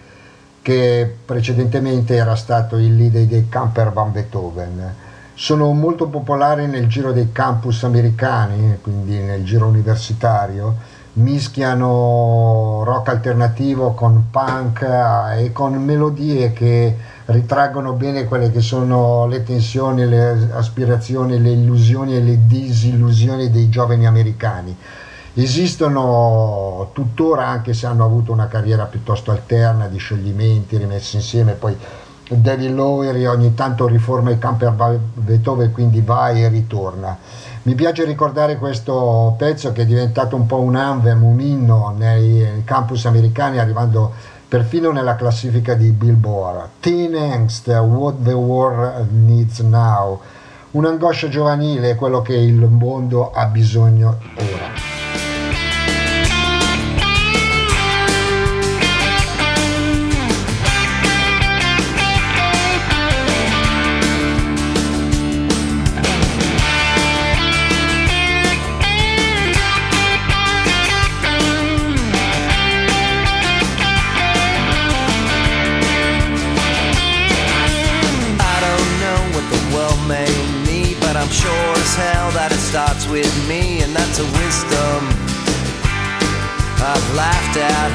che 0.60 1.14
precedentemente 1.24 2.16
era 2.16 2.34
stato 2.34 2.78
il 2.78 2.96
leader 2.96 3.24
dei 3.24 3.48
Camper 3.48 3.92
Van 3.92 4.10
Beethoven. 4.10 4.94
Sono 5.34 5.72
molto 5.72 6.08
popolari 6.08 6.66
nel 6.66 6.88
giro 6.88 7.12
dei 7.12 7.30
campus 7.30 7.84
americani, 7.84 8.78
quindi 8.82 9.18
nel 9.18 9.44
giro 9.44 9.68
universitario, 9.68 10.74
mischiano 11.16 12.82
rock 12.84 13.08
alternativo 13.08 13.92
con 13.92 14.26
punk 14.30 14.82
eh, 14.82 15.44
e 15.44 15.52
con 15.52 15.74
melodie 15.74 16.52
che 16.52 16.96
ritraggono 17.26 17.92
bene 17.92 18.24
quelle 18.24 18.50
che 18.50 18.60
sono 18.60 19.26
le 19.26 19.42
tensioni, 19.42 20.06
le 20.06 20.50
aspirazioni, 20.52 21.40
le 21.40 21.50
illusioni 21.50 22.16
e 22.16 22.20
le 22.20 22.46
disillusioni 22.46 23.50
dei 23.50 23.68
giovani 23.68 24.06
americani. 24.06 24.76
Esistono 25.34 26.90
tuttora, 26.92 27.46
anche 27.46 27.74
se 27.74 27.86
hanno 27.86 28.04
avuto 28.04 28.32
una 28.32 28.48
carriera 28.48 28.84
piuttosto 28.84 29.30
alterna 29.30 29.86
di 29.86 29.98
scioglimenti 29.98 30.78
rimessi 30.78 31.16
insieme, 31.16 31.52
poi 31.52 31.76
David 32.28 32.72
Lowery 32.72 33.24
ogni 33.26 33.54
tanto 33.54 33.86
riforma 33.86 34.30
i 34.30 34.38
camper 34.38 34.98
Beethoven, 35.14 35.70
quindi 35.72 36.00
va 36.00 36.30
e 36.30 36.48
ritorna. 36.48 37.16
Mi 37.62 37.74
piace 37.74 38.04
ricordare 38.04 38.58
questo 38.58 39.34
pezzo 39.38 39.72
che 39.72 39.82
è 39.82 39.86
diventato 39.86 40.34
un 40.34 40.46
po' 40.46 40.60
un 40.60 40.74
anthem, 40.74 41.22
un 41.22 41.40
inno 41.40 41.94
nei 41.96 42.62
campus 42.64 43.06
americani, 43.06 43.58
arrivando 43.58 44.12
perfino 44.48 44.90
nella 44.90 45.14
classifica 45.16 45.74
di 45.74 45.90
Billboard. 45.90 46.68
Teen 46.80 47.14
Angst, 47.14 47.68
What 47.68 48.22
the 48.22 48.32
World 48.32 49.08
Needs 49.10 49.60
Now. 49.60 50.20
Un'angoscia 50.72 51.28
giovanile 51.28 51.90
è 51.90 51.94
quello 51.94 52.22
che 52.22 52.34
il 52.34 52.66
mondo 52.68 53.30
ha 53.32 53.46
bisogno 53.46 54.18
ora. 54.36 54.95
At. 87.56 87.92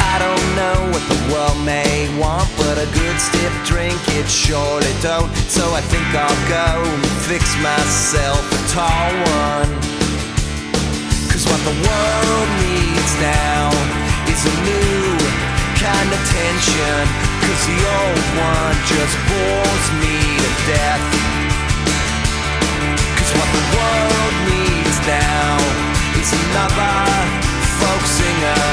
I 0.00 0.16
don't 0.16 0.46
know 0.56 0.78
what 0.88 1.04
the 1.12 1.20
world 1.28 1.60
may 1.60 2.08
want, 2.16 2.48
but 2.56 2.80
a 2.80 2.88
good 2.96 3.16
stiff 3.20 3.52
drink 3.68 4.00
it 4.16 4.24
surely 4.24 4.94
don't. 5.04 5.28
So 5.52 5.68
I 5.76 5.82
think 5.92 6.08
I'll 6.16 6.42
go 6.48 6.80
and 6.88 7.04
fix 7.28 7.44
myself 7.60 8.40
a 8.40 8.60
tall 8.72 9.12
one. 9.44 9.70
Cause 11.28 11.44
what 11.44 11.60
the 11.68 11.76
world 11.84 12.48
needs 12.64 13.12
now 13.20 13.76
is 14.32 14.40
a 14.48 14.54
new 14.64 15.12
kind 15.76 16.08
of 16.08 16.20
tension. 16.32 17.02
Cause 17.44 17.62
the 17.68 17.80
old 17.84 18.26
one 18.40 18.76
just 18.88 19.16
bores 19.28 19.86
me 20.00 20.16
to 20.40 20.50
death. 20.64 21.04
What 23.38 23.52
the 23.54 23.66
world 23.76 24.34
needs 24.50 24.98
now 25.06 25.67
is 26.18 26.32
another 26.32 26.94
folk 27.78 28.02
singer 28.02 28.64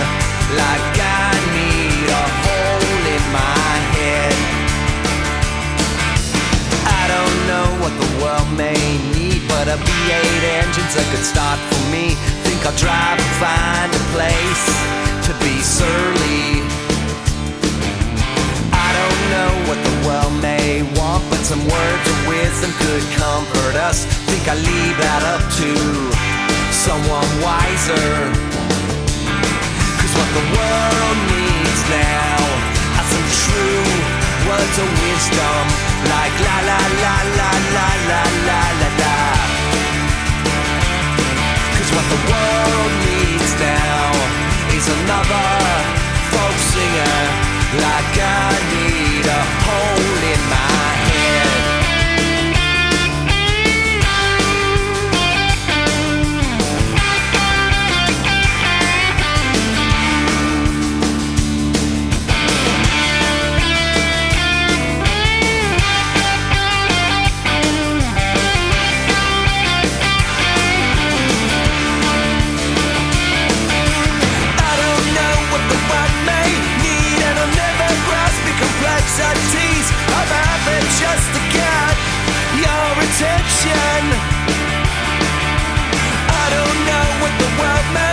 like 0.58 0.98
I 0.98 1.30
need 1.54 2.08
a 2.10 2.26
hole 2.42 3.04
in 3.16 3.24
my 3.30 3.74
head. 3.94 4.36
I 7.02 7.04
don't 7.14 7.38
know 7.50 7.68
what 7.82 7.94
the 8.02 8.10
world 8.22 8.50
may 8.58 8.82
need, 9.14 9.46
but 9.48 9.70
a 9.70 9.78
V8 9.78 10.44
engine's 10.66 10.96
a 10.98 11.06
good 11.14 11.26
start 11.26 11.60
for 11.70 11.84
me. 11.94 12.18
Think 12.42 12.66
I'll 12.66 12.78
drive 12.82 13.22
and 13.22 13.34
find 13.38 13.90
a 13.94 14.04
place 14.16 14.66
to 15.30 15.32
be 15.46 15.56
surly. 15.62 16.66
I 18.74 18.90
don't 19.00 19.22
know 19.34 19.52
what 19.70 19.80
the 19.86 19.96
world 20.08 20.34
may 20.42 20.82
want, 20.98 21.22
but 21.30 21.42
some 21.46 21.62
words 21.62 22.06
of 22.10 22.18
wisdom 22.28 22.72
could 22.82 23.06
comfort 23.22 23.76
us 23.78 24.26
think 24.36 24.50
I 24.50 24.56
leave 24.56 24.98
that 24.98 25.24
up 25.34 25.44
to 25.60 26.35
someone 26.86 27.32
wiser. 27.42 28.10
Cause 30.00 30.14
what 30.18 30.30
the 30.38 30.46
world 30.54 31.18
needs 31.34 31.82
now 31.90 32.38
are 32.98 33.08
some 33.10 33.28
true 33.42 33.90
words 34.46 34.78
of 34.84 34.90
wisdom, 35.02 35.64
like 36.14 36.36
la 36.46 36.58
la 36.70 36.82
la 37.04 37.18
la 37.40 37.52
la 37.76 37.90
la 38.10 38.22
la 38.50 38.62
la 38.82 38.90
la. 39.02 39.18
Cause 41.74 41.90
what 41.96 42.06
the 42.14 42.22
world 42.30 42.92
needs 43.10 43.54
now 43.58 44.06
is 44.78 44.86
another 44.86 45.50
folk 46.32 46.58
singer, 46.70 47.18
like 47.82 48.14
I 48.22 48.50
need 48.74 49.26
a 49.26 49.42
hole 49.66 50.22
in 50.34 50.42
my 50.54 51.05
attention. 83.16 84.04
I 86.28 86.46
don't 86.52 86.80
know 86.90 87.08
what 87.22 87.34
the 87.40 87.50
world 87.60 88.05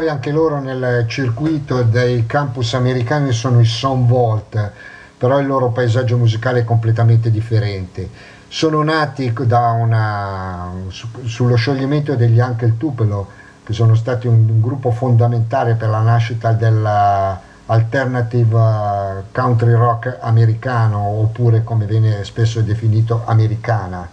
Popolari 0.00 0.08
anche 0.08 0.30
loro 0.30 0.60
nel 0.60 1.04
circuito 1.06 1.82
dei 1.82 2.24
campus 2.24 2.72
americani 2.72 3.32
sono 3.32 3.60
i 3.60 3.66
Son 3.66 4.06
Volt, 4.06 4.70
però 5.18 5.38
il 5.38 5.46
loro 5.46 5.68
paesaggio 5.68 6.16
musicale 6.16 6.60
è 6.60 6.64
completamente 6.64 7.30
differente. 7.30 8.08
Sono 8.48 8.82
nati 8.82 9.30
una, 9.36 10.72
su, 10.88 11.06
sullo 11.24 11.54
scioglimento 11.56 12.14
degli 12.14 12.38
Uncle 12.38 12.78
Tupelo, 12.78 13.28
che 13.62 13.74
sono 13.74 13.94
stati 13.94 14.26
un, 14.26 14.48
un 14.48 14.62
gruppo 14.62 14.90
fondamentale 14.90 15.74
per 15.74 15.90
la 15.90 16.00
nascita 16.00 16.52
dell'alternative 16.52 18.56
uh, 18.56 19.24
country 19.32 19.72
rock 19.72 20.16
americano, 20.20 20.98
oppure 20.98 21.62
come 21.62 21.84
viene 21.84 22.24
spesso 22.24 22.62
definito 22.62 23.20
americana 23.26 24.08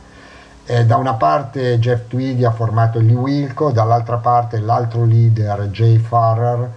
eh, 0.67 0.85
da 0.85 0.97
una 0.97 1.13
parte 1.13 1.79
Jeff 1.79 2.07
Tweedy 2.09 2.43
ha 2.43 2.51
formato 2.51 2.99
Lee 2.99 3.15
Wilco, 3.15 3.71
dall'altra 3.71 4.17
parte 4.17 4.59
l'altro 4.59 5.05
leader 5.05 5.69
Jay 5.69 5.97
Farrer 5.97 6.69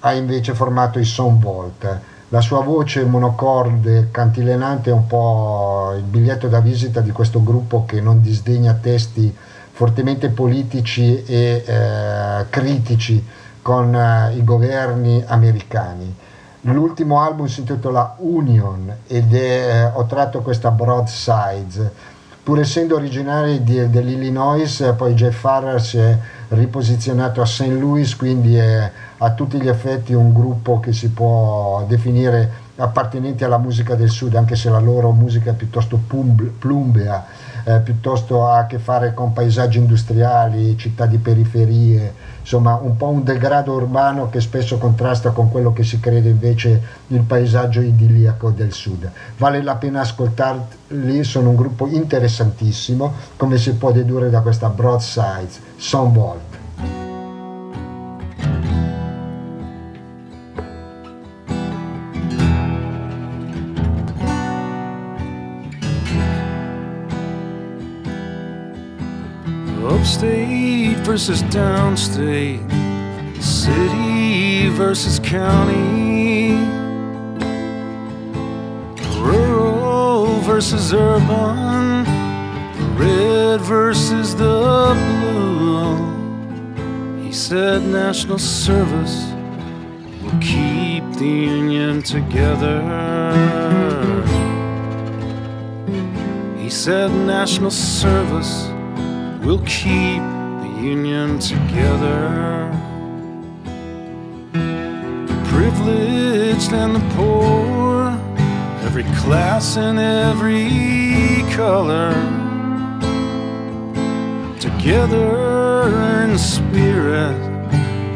ha 0.00 0.12
invece 0.12 0.54
formato 0.54 1.00
i 1.00 1.04
Son 1.04 1.40
Volt. 1.40 2.00
La 2.28 2.40
sua 2.40 2.62
voce 2.62 3.04
monocorde 3.04 4.08
cantilenante 4.10 4.90
è 4.90 4.92
un 4.92 5.06
po' 5.06 5.94
il 5.96 6.04
biglietto 6.04 6.46
da 6.46 6.60
visita 6.60 7.00
di 7.00 7.10
questo 7.10 7.42
gruppo 7.42 7.84
che 7.84 8.00
non 8.00 8.20
disdegna 8.20 8.72
testi 8.80 9.34
fortemente 9.72 10.28
politici 10.28 11.24
e 11.24 11.64
eh, 11.66 12.46
critici 12.48 13.24
con 13.62 13.94
eh, 13.94 14.36
i 14.36 14.44
governi 14.44 15.24
americani. 15.26 16.14
L'ultimo 16.62 17.20
album 17.20 17.46
si 17.46 17.60
intitola 17.60 18.14
Union 18.18 18.92
ed 19.06 19.34
è, 19.34 19.38
eh, 19.38 19.84
ho 19.92 20.06
tratto 20.06 20.40
questa 20.40 20.70
Broadsides 20.70 21.90
pur 22.44 22.60
essendo 22.60 22.94
originari 22.94 23.64
dell'Illinois, 23.64 24.92
poi 24.98 25.14
Jeff 25.14 25.34
Farrer 25.34 25.80
si 25.80 25.96
è 25.96 26.18
riposizionato 26.48 27.40
a 27.40 27.46
St. 27.46 27.68
Louis, 27.68 28.14
quindi 28.16 28.54
è 28.54 28.92
a 29.24 29.32
tutti 29.32 29.58
gli 29.58 29.68
effetti 29.68 30.12
un 30.12 30.34
gruppo 30.34 30.80
che 30.80 30.92
si 30.92 31.08
può 31.10 31.84
definire 31.88 32.62
appartenenti 32.76 33.42
alla 33.42 33.56
musica 33.56 33.94
del 33.94 34.10
sud, 34.10 34.34
anche 34.34 34.54
se 34.54 34.68
la 34.68 34.80
loro 34.80 35.12
musica 35.12 35.52
è 35.52 35.54
piuttosto 35.54 35.98
plumbea, 36.58 37.24
eh, 37.64 37.80
piuttosto 37.80 38.46
ha 38.46 38.58
a 38.58 38.66
che 38.66 38.78
fare 38.78 39.14
con 39.14 39.32
paesaggi 39.32 39.78
industriali, 39.78 40.76
città 40.76 41.06
di 41.06 41.16
periferie, 41.16 42.12
insomma 42.40 42.74
un 42.74 42.98
po' 42.98 43.08
un 43.08 43.24
degrado 43.24 43.72
urbano 43.72 44.28
che 44.28 44.42
spesso 44.42 44.76
contrasta 44.76 45.30
con 45.30 45.50
quello 45.50 45.72
che 45.72 45.84
si 45.84 46.00
crede 46.00 46.28
invece 46.28 46.82
il 47.06 47.22
paesaggio 47.22 47.80
idilliaco 47.80 48.50
del 48.50 48.72
sud. 48.72 49.10
Vale 49.38 49.62
la 49.62 49.76
pena 49.76 50.00
ascoltarli, 50.00 51.24
sono 51.24 51.48
un 51.48 51.56
gruppo 51.56 51.86
interessantissimo, 51.86 53.12
come 53.36 53.56
si 53.56 53.72
può 53.74 53.90
dedurre 53.90 54.28
da 54.28 54.40
questa 54.40 54.68
Broadsides, 54.68 55.60
Sonvolt. 55.76 56.53
Versus 71.04 71.42
downstate, 71.44 72.64
city 73.42 74.70
versus 74.70 75.18
county, 75.18 76.52
rural 79.20 80.40
versus 80.40 80.94
urban, 80.94 82.06
red 82.96 83.60
versus 83.60 84.34
the 84.34 84.96
blue. 85.20 85.98
He 87.22 87.32
said 87.32 87.82
national 87.82 88.38
service 88.38 89.30
will 90.22 90.40
keep 90.40 91.04
the 91.18 91.26
union 91.26 92.02
together. 92.02 92.80
He 96.58 96.70
said 96.70 97.10
national 97.10 97.70
service 97.70 98.68
will 99.44 99.62
keep 99.66 100.22
union 100.84 101.38
together. 101.38 102.70
The 104.52 105.38
privileged 105.48 106.72
and 106.74 106.94
the 106.96 107.14
poor, 107.16 108.10
every 108.84 109.04
class 109.22 109.78
and 109.78 109.98
every 109.98 111.42
color, 111.56 112.12
together 114.60 115.88
in 116.22 116.36
spirit, 116.36 117.38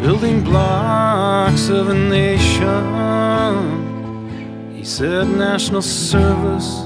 building 0.03 0.45
blocks 0.45 1.71
of 1.71 1.89
a 1.89 1.95
nation. 1.95 2.85
He 4.77 4.85
said 4.85 5.27
national 5.27 5.83
service 5.83 6.85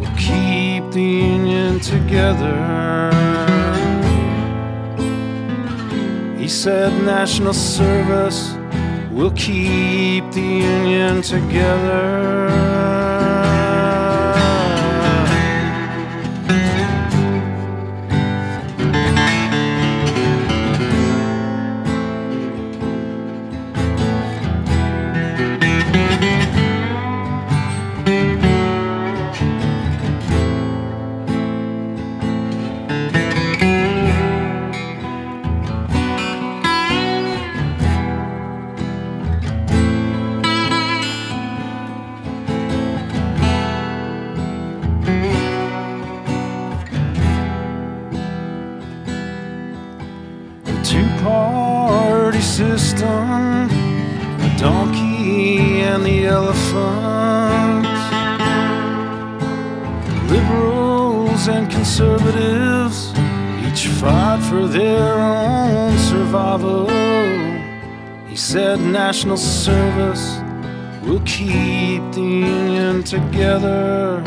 will 0.00 0.16
keep 0.16 0.90
the 0.90 1.02
union 1.02 1.78
together. 1.78 3.37
He 6.48 6.54
said 6.54 7.04
national 7.04 7.52
service 7.52 8.54
will 9.12 9.32
keep 9.32 10.24
the 10.32 10.40
union 10.40 11.20
together. 11.20 12.48
National 69.28 69.36
service 69.36 70.40
will 71.02 71.20
keep 71.26 72.00
the 72.12 72.22
union 72.22 73.02
together. 73.02 74.24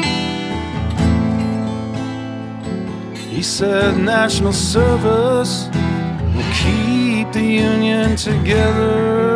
He 3.16 3.42
said 3.42 3.98
national 3.98 4.54
service 4.54 5.70
will 6.36 6.54
keep 6.54 7.32
the 7.32 7.42
union 7.42 8.16
together. 8.16 9.31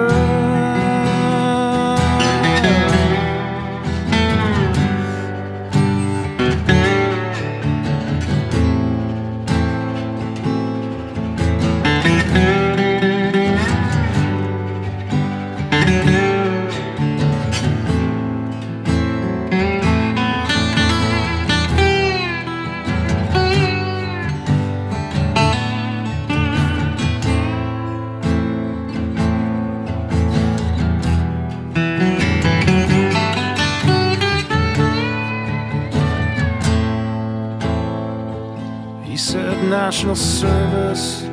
National 40.55 40.95
service 40.95 41.29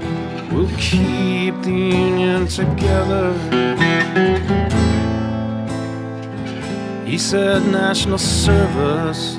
will 0.51 0.69
keep 0.77 1.55
the 1.63 1.71
union 1.71 2.47
together. 2.47 3.33
He 7.05 7.19
said 7.19 7.65
national 7.67 8.19
service 8.19 9.37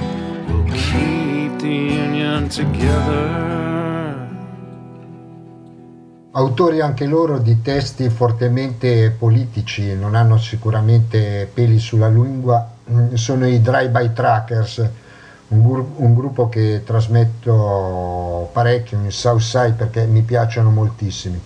will 0.48 0.66
keep 0.74 1.60
the 1.60 1.68
union 1.68 2.48
together. 2.48 3.52
autori 6.36 6.82
anche 6.82 7.06
loro 7.06 7.38
di 7.38 7.62
testi 7.62 8.10
fortemente 8.10 9.12
politici, 9.12 9.94
non 9.96 10.16
hanno 10.16 10.40
sicuramente 10.40 11.48
peli 11.54 11.78
sulla 11.78 12.10
lingua, 12.10 12.72
sono 13.14 13.48
i 13.48 13.62
Drive-By 13.62 14.14
Trackers, 14.14 14.90
un, 15.54 15.86
un, 15.96 16.14
gruppo 16.16 16.50
che 16.50 16.82
trasmetto 16.84 18.50
parecchio 18.52 18.98
in 18.98 19.12
Southside 19.12 19.74
perché 19.74 20.06
mi 20.06 20.22
piacciono 20.22 20.70
moltissimi. 20.70 21.42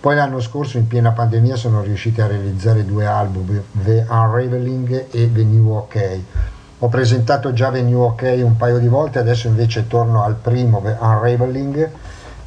Poi 0.00 0.16
l'anno 0.16 0.40
scorso 0.40 0.78
in 0.78 0.88
piena 0.88 1.12
pandemia 1.12 1.54
sono 1.54 1.80
riusciti 1.80 2.20
a 2.20 2.26
realizzare 2.26 2.84
due 2.84 3.06
album, 3.06 3.62
The 3.70 4.04
Unraveling 4.08 5.06
e 5.12 5.32
The 5.32 5.44
New 5.44 5.70
OK. 5.70 6.20
Ho 6.80 6.88
presentato 6.88 7.52
già 7.52 7.70
The 7.70 7.82
New 7.82 8.00
OK 8.00 8.40
un 8.42 8.56
paio 8.56 8.78
di 8.78 8.88
volte, 8.88 9.20
adesso 9.20 9.46
invece 9.46 9.86
torno 9.86 10.24
al 10.24 10.34
primo, 10.34 10.80
The 10.82 10.96
Unraveling, 10.98 11.90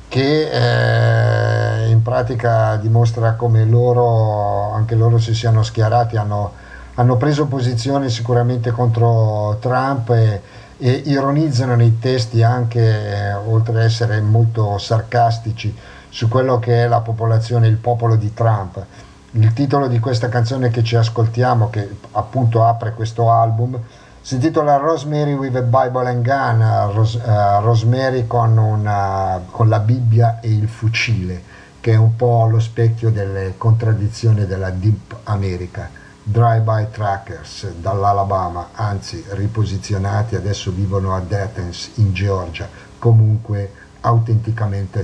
che 0.10 0.50
eh, 0.50 1.90
in 1.90 2.02
pratica 2.02 2.76
dimostra 2.76 3.36
come 3.36 3.64
loro, 3.64 4.74
anche 4.74 4.96
loro 4.96 5.18
si 5.18 5.34
siano 5.34 5.64
schierati, 5.64 6.18
hanno, 6.18 6.52
hanno 6.96 7.16
preso 7.16 7.46
posizione 7.46 8.10
sicuramente 8.10 8.72
contro 8.72 9.58
Trump 9.62 10.10
e, 10.10 10.42
e 10.78 11.04
ironizzano 11.06 11.76
nei 11.76 12.00
testi 12.00 12.44
anche, 12.44 12.80
eh, 12.82 13.34
oltre 13.34 13.76
ad 13.76 13.84
essere 13.84 14.20
molto 14.22 14.78
sarcastici, 14.78 15.76
su 16.10 16.28
quello 16.28 16.60
che 16.60 16.84
è 16.84 16.88
la 16.88 17.02
popolazione, 17.02 17.68
il 17.68 17.78
popolo 17.78 18.16
di 18.16 18.34
Trump. 18.34 18.84
Il 19.32 19.52
titolo 19.54 19.88
di 19.88 20.00
questa 20.00 20.30
canzone 20.30 20.70
che 20.70 20.84
ci 20.84 20.96
ascoltiamo, 20.96 21.70
che 21.70 21.98
appunto 22.12 22.64
apre 22.64 22.94
questo 22.94 23.32
album, 23.32 23.78
si 24.22 24.36
intitola 24.36 24.78
Rosemary 24.78 25.34
with 25.34 25.56
a 25.56 25.62
Bible 25.62 26.08
and 26.08 26.24
Gun, 26.24 26.94
Ros- 26.94 27.14
uh, 27.16 27.62
Rosemary 27.62 28.26
con, 28.28 28.58
una, 28.58 29.42
con 29.52 29.70
la 29.70 29.80
Bibbia 29.80 30.40
e 30.40 30.52
il 30.52 30.68
fucile, 30.68 31.44
che 31.80 31.92
è 31.92 31.96
un 31.96 32.16
po' 32.16 32.48
lo 32.50 32.60
specchio 32.60 33.12
delle 33.12 33.54
contraddizioni 33.58 34.46
della 34.46 34.72
Deep 34.72 35.18
America. 35.26 36.04
Drive-by 36.28 36.88
trackers 36.92 37.68
dall'Alabama, 37.80 38.70
anzi 38.74 39.24
riposizionati, 39.30 40.36
adesso 40.36 40.72
vivono 40.72 41.16
ad 41.16 41.32
Athens 41.32 41.92
in 41.98 42.14
Georgia, 42.14 42.68
comunque 42.98 43.72
autenticamente 44.02 45.04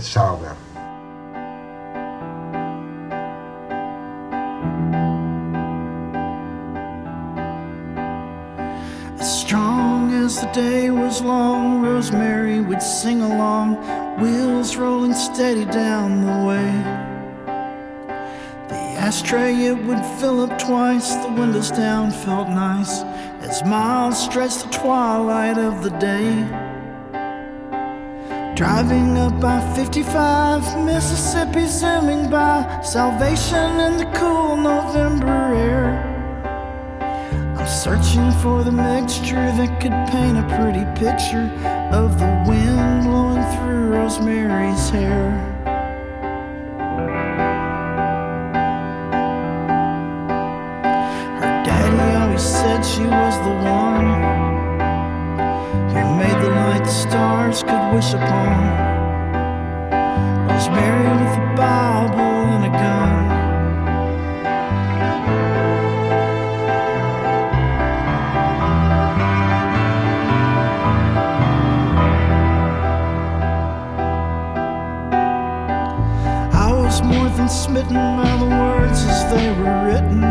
the 10.42 10.52
day 10.54 10.90
was 10.90 11.22
long, 11.22 11.84
Rosemary 11.84 12.62
would 12.62 12.82
sing 12.82 13.22
along, 13.22 13.76
wheels 14.20 14.76
rolling 14.76 15.14
steady 15.14 15.66
down 15.66 16.26
the 16.26 16.48
way. 16.48 17.11
Ashtray 19.02 19.56
it 19.66 19.78
would 19.86 20.06
fill 20.20 20.42
up 20.42 20.60
twice, 20.60 21.16
the 21.16 21.32
windows 21.32 21.72
down 21.72 22.12
felt 22.12 22.50
nice 22.50 23.02
as 23.42 23.66
miles 23.66 24.24
stretched 24.24 24.62
the 24.62 24.70
twilight 24.78 25.58
of 25.58 25.82
the 25.82 25.90
day. 25.98 26.46
Driving 28.56 29.18
up 29.18 29.42
by 29.42 29.60
55, 29.76 30.86
Mississippi 30.86 31.66
zooming 31.66 32.30
by, 32.30 32.80
salvation 32.84 33.80
in 33.80 33.98
the 33.98 34.06
cool 34.14 34.56
November 34.56 35.56
air. 35.56 35.88
I'm 37.58 37.68
searching 37.68 38.32
for 38.44 38.64
the 38.64 38.72
mixture 38.72 39.52
that 39.58 39.82
could 39.82 39.98
paint 40.12 40.38
a 40.38 40.46
pretty 40.60 40.86
picture 40.94 41.50
of 41.92 42.20
the 42.20 42.46
wind 42.48 43.04
blowing 43.04 43.44
through 43.58 43.96
Rosemary's 43.96 44.90
hair. 44.92 45.51
She 53.02 53.08
was 53.08 53.36
the 53.40 53.56
one 53.66 54.10
who 55.90 56.02
made 56.18 56.40
the 56.44 56.50
light 56.50 56.84
the 56.84 56.90
stars 56.90 57.64
could 57.64 57.94
wish 57.96 58.14
upon. 58.14 58.58
Rosemary 60.48 61.10
with 61.20 61.38
a 61.38 61.46
Bible 61.58 62.44
and 62.56 62.66
a 62.66 62.74
gun. 62.84 63.24
I 76.54 76.72
was 76.72 77.02
more 77.02 77.30
than 77.30 77.50
smitten 77.50 77.96
by 77.96 78.38
the 78.38 78.46
words 78.46 79.00
as 79.06 79.22
they 79.34 79.48
were 79.60 79.88
written 79.88 80.31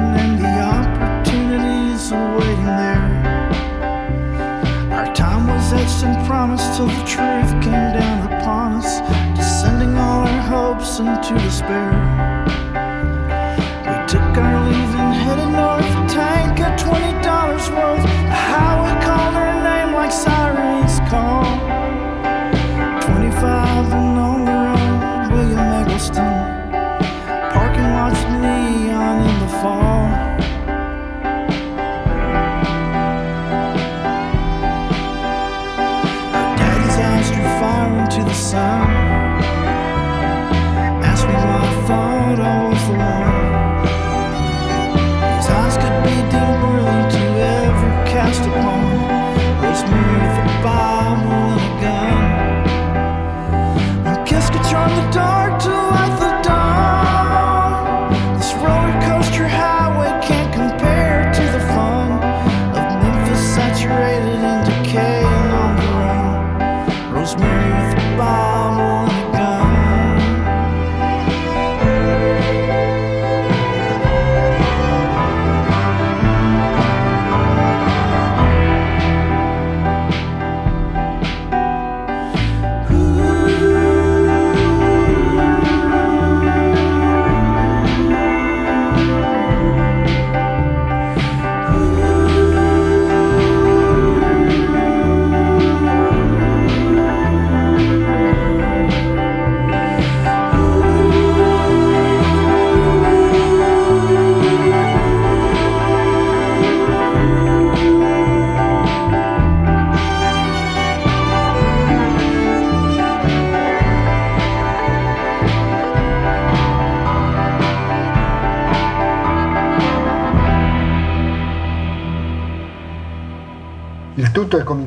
promise 6.40 6.74
till 6.74 6.86
the 6.86 7.04
truth 7.04 7.50
came 7.62 7.92
down 7.92 8.32
upon 8.32 8.72
us, 8.72 9.00
descending 9.36 9.94
all 9.94 10.26
our 10.26 10.40
hopes 10.40 10.98
into 10.98 11.34
despair. 11.34 11.92
We 13.84 13.94
took 14.08 14.38
our 14.38 14.64
leave 14.66 14.94
and 15.02 15.12
headed 15.22 15.50
north, 15.50 15.92
tank 16.10 16.58
at 16.60 16.78
twenty 16.78 17.12
dollars 17.22 17.68
worth. 17.68 18.19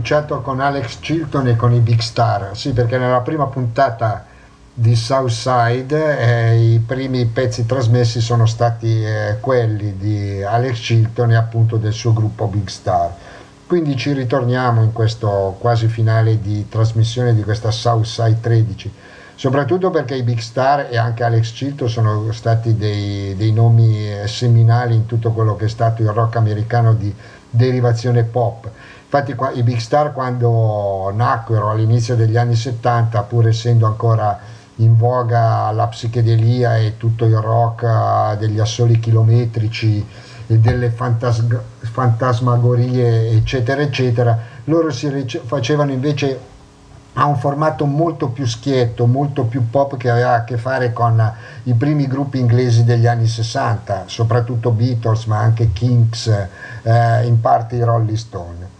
Cominciato 0.03 0.41
con 0.41 0.59
Alex 0.59 0.99
Chilton 0.99 1.47
e 1.47 1.55
con 1.55 1.71
i 1.71 1.79
Big 1.79 2.01
Star, 2.01 2.57
sì 2.57 2.73
perché 2.73 2.97
nella 2.97 3.21
prima 3.21 3.45
puntata 3.47 4.25
di 4.73 4.97
Southside 4.97 6.19
eh, 6.19 6.73
i 6.73 6.79
primi 6.79 7.25
pezzi 7.25 7.65
trasmessi 7.65 8.19
sono 8.19 8.45
stati 8.45 9.01
eh, 9.01 9.37
quelli 9.39 9.95
di 9.95 10.43
Alex 10.43 10.81
Chilton 10.81 11.31
e 11.31 11.35
appunto 11.35 11.77
del 11.77 11.93
suo 11.93 12.11
gruppo 12.11 12.47
Big 12.47 12.67
Star. 12.67 13.15
Quindi 13.65 13.95
ci 13.95 14.11
ritorniamo 14.11 14.83
in 14.83 14.91
questo 14.91 15.55
quasi 15.57 15.87
finale 15.87 16.41
di 16.41 16.67
trasmissione 16.67 17.33
di 17.33 17.41
questa 17.41 17.71
Southside 17.71 18.41
13. 18.41 18.91
soprattutto 19.35 19.89
perché 19.89 20.15
i 20.15 20.23
Big 20.23 20.39
Star 20.39 20.87
e 20.91 20.97
anche 20.97 21.23
Alex 21.23 21.53
Chilton 21.53 21.87
sono 21.87 22.29
stati 22.33 22.75
dei, 22.75 23.37
dei 23.37 23.53
nomi 23.53 24.05
eh, 24.05 24.27
seminali 24.27 24.95
in 24.95 25.05
tutto 25.05 25.31
quello 25.31 25.55
che 25.55 25.65
è 25.65 25.69
stato 25.69 26.01
il 26.01 26.09
rock 26.09 26.35
americano 26.35 26.93
di 26.93 27.15
derivazione 27.49 28.23
pop. 28.23 28.69
Infatti 29.15 29.35
qua, 29.35 29.51
i 29.51 29.61
Big 29.61 29.77
Star 29.77 30.11
quando 30.11 31.11
nacquero 31.13 31.69
all'inizio 31.69 32.15
degli 32.15 32.35
anni 32.35 32.55
70, 32.55 33.21
pur 33.21 33.47
essendo 33.47 33.85
ancora 33.85 34.39
in 34.77 34.97
voga 34.97 35.69
la 35.69 35.85
psichedelia 35.85 36.77
e 36.77 36.97
tutto 36.97 37.25
il 37.25 37.37
rock 37.37 37.83
eh, 37.83 38.37
degli 38.37 38.59
assoli 38.59 38.99
chilometrici 38.99 40.03
e 40.47 40.57
delle 40.57 40.89
fantas- 40.89 41.43
fantasmagorie 41.81 43.29
eccetera 43.33 43.83
eccetera, 43.83 44.35
loro 44.63 44.89
si 44.89 45.07
rice- 45.09 45.41
facevano 45.45 45.91
invece 45.91 46.39
a 47.13 47.25
un 47.25 47.37
formato 47.37 47.85
molto 47.85 48.29
più 48.29 48.47
schietto, 48.47 49.05
molto 49.05 49.43
più 49.43 49.69
pop 49.69 49.95
che 49.95 50.09
aveva 50.09 50.33
a 50.33 50.43
che 50.43 50.57
fare 50.57 50.91
con 50.91 51.33
i 51.65 51.73
primi 51.75 52.07
gruppi 52.07 52.39
inglesi 52.39 52.83
degli 52.83 53.05
anni 53.05 53.27
60, 53.27 54.05
soprattutto 54.07 54.71
Beatles 54.71 55.25
ma 55.25 55.37
anche 55.37 55.71
Kinks, 55.71 56.47
eh, 56.81 57.27
in 57.27 57.39
parte 57.41 57.75
i 57.75 57.83
Rolling 57.83 58.17
Stone. 58.17 58.72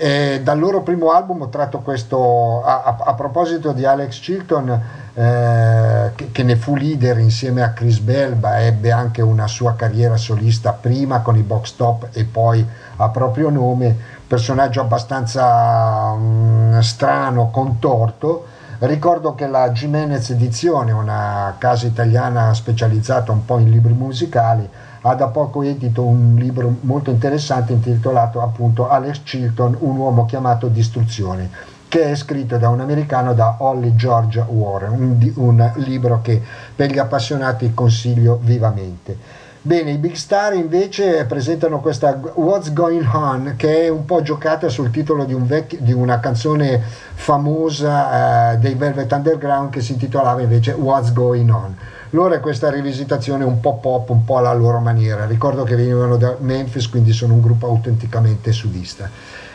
E 0.00 0.40
dal 0.44 0.60
loro 0.60 0.82
primo 0.82 1.10
album 1.10 1.42
ho 1.42 1.48
tratto 1.48 1.80
questo, 1.80 2.62
a, 2.62 2.84
a, 2.84 2.96
a 3.06 3.14
proposito 3.14 3.72
di 3.72 3.84
Alex 3.84 4.20
Chilton, 4.20 4.80
eh, 5.12 6.12
che, 6.14 6.30
che, 6.30 6.42
ne 6.44 6.54
fu 6.54 6.76
leader 6.76 7.18
insieme 7.18 7.64
a 7.64 7.72
Chris 7.72 7.98
Belba, 7.98 8.60
ebbe 8.60 8.92
anche 8.92 9.22
una 9.22 9.48
sua 9.48 9.74
carriera 9.74 10.16
solista 10.16 10.72
prima 10.72 11.18
con 11.18 11.36
i 11.36 11.42
Box 11.42 11.74
Top 11.74 12.10
e 12.12 12.22
poi 12.22 12.64
a 12.94 13.08
proprio 13.08 13.50
nome, 13.50 13.96
personaggio 14.24 14.80
abbastanza 14.80 16.12
um, 16.12 16.78
strano, 16.78 17.50
contorto. 17.50 18.46
Ricordo 18.78 19.34
che 19.34 19.48
la 19.48 19.72
Jimenez 19.72 20.30
Edizione, 20.30 20.92
una 20.92 21.56
casa 21.58 21.88
italiana 21.88 22.54
specializzata 22.54 23.32
un 23.32 23.44
po' 23.44 23.58
in 23.58 23.70
libri 23.70 23.92
musicali, 23.92 24.68
ha 25.02 25.14
da 25.14 25.28
poco 25.28 25.62
edito 25.62 26.02
un 26.02 26.34
libro 26.36 26.76
molto 26.80 27.10
interessante 27.10 27.72
intitolato 27.72 28.40
appunto 28.40 28.88
Alex 28.88 29.22
Chilton, 29.22 29.76
un 29.80 29.96
uomo 29.96 30.24
chiamato 30.24 30.68
Distruzione, 30.68 31.50
che 31.88 32.10
è 32.10 32.14
scritto 32.14 32.58
da 32.58 32.68
un 32.68 32.80
americano 32.80 33.34
da 33.34 33.56
Holly 33.58 33.94
George 33.94 34.40
Warren, 34.40 34.92
un, 34.92 35.32
un 35.36 35.72
libro 35.76 36.20
che 36.22 36.42
per 36.74 36.90
gli 36.90 36.98
appassionati 36.98 37.72
consiglio 37.74 38.38
vivamente. 38.42 39.46
Bene, 39.60 39.90
i 39.90 39.98
Big 39.98 40.14
Star 40.14 40.54
invece 40.54 41.24
presentano 41.26 41.80
questa 41.80 42.18
What's 42.34 42.72
Going 42.72 43.06
On, 43.12 43.54
che 43.56 43.82
è 43.82 43.88
un 43.88 44.04
po' 44.04 44.22
giocata 44.22 44.68
sul 44.68 44.90
titolo 44.90 45.24
di, 45.24 45.34
un 45.34 45.46
vecchio, 45.46 45.78
di 45.80 45.92
una 45.92 46.20
canzone 46.20 46.80
famosa 46.80 48.52
eh, 48.52 48.58
dei 48.58 48.74
Velvet 48.74 49.10
Underground 49.12 49.70
che 49.70 49.80
si 49.80 49.92
intitolava 49.92 50.40
invece 50.40 50.72
What's 50.72 51.12
Going 51.12 51.50
On 51.50 51.76
loro 52.10 52.34
è 52.34 52.40
questa 52.40 52.70
rivisitazione 52.70 53.44
un 53.44 53.60
po' 53.60 53.76
pop, 53.76 54.10
un 54.10 54.24
po' 54.24 54.38
alla 54.38 54.52
loro 54.54 54.78
maniera. 54.78 55.26
Ricordo 55.26 55.64
che 55.64 55.76
venivano 55.76 56.16
da 56.16 56.36
Memphis, 56.40 56.88
quindi 56.88 57.12
sono 57.12 57.34
un 57.34 57.42
gruppo 57.42 57.66
autenticamente 57.66 58.52
sudista. 58.52 59.10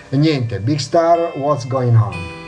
E 0.09 0.17
niente, 0.17 0.59
Big 0.59 0.77
Star, 0.77 1.33
What's 1.37 1.67
Going 1.67 1.95
On? 1.95 2.42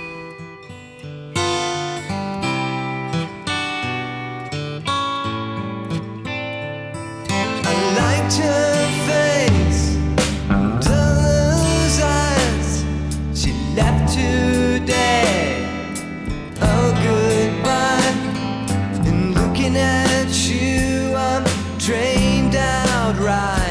outright 23.05 23.64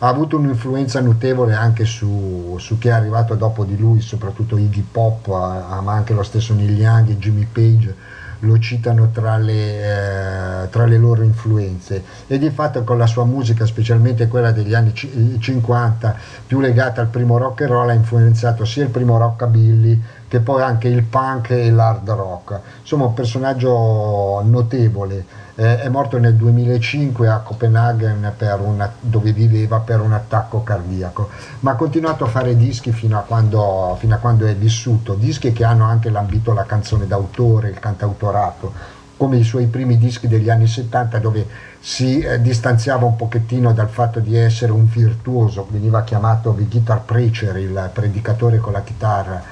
ha 0.00 0.08
avuto 0.08 0.36
un'influenza 0.36 1.00
notevole 1.00 1.54
anche 1.54 1.84
su, 1.84 2.56
su 2.58 2.78
chi 2.78 2.88
è 2.88 2.92
arrivato 2.92 3.34
dopo 3.34 3.64
di 3.64 3.76
lui, 3.76 4.00
soprattutto 4.00 4.56
Iggy 4.56 4.84
Pop, 4.90 5.26
eh, 5.26 5.80
ma 5.80 5.92
anche 5.92 6.12
lo 6.12 6.22
stesso 6.22 6.54
Neil 6.54 6.78
Young 6.78 7.08
e 7.08 7.18
Jimmy 7.18 7.46
Page 7.50 7.94
lo 8.40 8.58
citano 8.58 9.10
tra 9.10 9.36
le, 9.36 10.62
eh, 10.62 10.68
tra 10.68 10.86
le, 10.86 10.98
loro 10.98 11.22
influenze. 11.22 12.02
E 12.26 12.38
di 12.38 12.50
fatto 12.50 12.84
con 12.84 12.98
la 12.98 13.06
sua 13.06 13.24
musica, 13.24 13.66
specialmente 13.66 14.28
quella 14.28 14.52
degli 14.52 14.74
anni 14.74 14.92
c- 14.92 15.38
50, 15.38 16.16
più 16.46 16.60
legata 16.60 17.00
al 17.00 17.08
primo 17.08 17.38
rock 17.38 17.62
and 17.62 17.70
roll, 17.70 17.88
ha 17.88 17.94
influenzato 17.94 18.64
sia 18.64 18.84
il 18.84 18.90
primo 18.90 19.18
rockabilly 19.18 20.00
che 20.28 20.40
poi 20.40 20.62
anche 20.62 20.88
il 20.88 21.02
punk 21.02 21.50
e 21.50 21.70
l'hard 21.70 22.08
rock. 22.10 22.60
Insomma 22.80 23.06
un 23.06 23.14
personaggio 23.14 24.42
notevole. 24.44 25.46
Eh, 25.54 25.80
è 25.80 25.88
morto 25.88 26.18
nel 26.18 26.36
2005 26.36 27.28
a 27.28 27.38
Copenaghen 27.38 28.32
una, 28.64 28.92
dove 29.00 29.32
viveva 29.32 29.80
per 29.80 30.00
un 30.00 30.12
attacco 30.12 30.62
cardiaco, 30.62 31.30
ma 31.60 31.72
ha 31.72 31.74
continuato 31.74 32.24
a 32.24 32.28
fare 32.28 32.54
dischi 32.54 32.92
fino 32.92 33.18
a, 33.18 33.22
quando, 33.22 33.96
fino 33.98 34.14
a 34.14 34.18
quando 34.18 34.46
è 34.46 34.54
vissuto, 34.54 35.14
dischi 35.14 35.52
che 35.52 35.64
hanno 35.64 35.84
anche 35.84 36.10
lambito 36.10 36.52
la 36.52 36.64
canzone 36.64 37.08
d'autore, 37.08 37.70
il 37.70 37.80
cantautorato, 37.80 38.72
come 39.16 39.38
i 39.38 39.42
suoi 39.42 39.66
primi 39.66 39.98
dischi 39.98 40.28
degli 40.28 40.48
anni 40.48 40.68
70 40.68 41.18
dove 41.18 41.46
si 41.80 42.20
eh, 42.20 42.40
distanziava 42.40 43.04
un 43.04 43.16
pochettino 43.16 43.72
dal 43.72 43.88
fatto 43.88 44.20
di 44.20 44.36
essere 44.36 44.70
un 44.70 44.86
virtuoso, 44.86 45.66
veniva 45.68 46.04
chiamato 46.04 46.54
the 46.56 46.66
guitar 46.66 47.02
preacher, 47.02 47.56
il 47.56 47.90
predicatore 47.92 48.58
con 48.58 48.72
la 48.72 48.82
chitarra, 48.82 49.42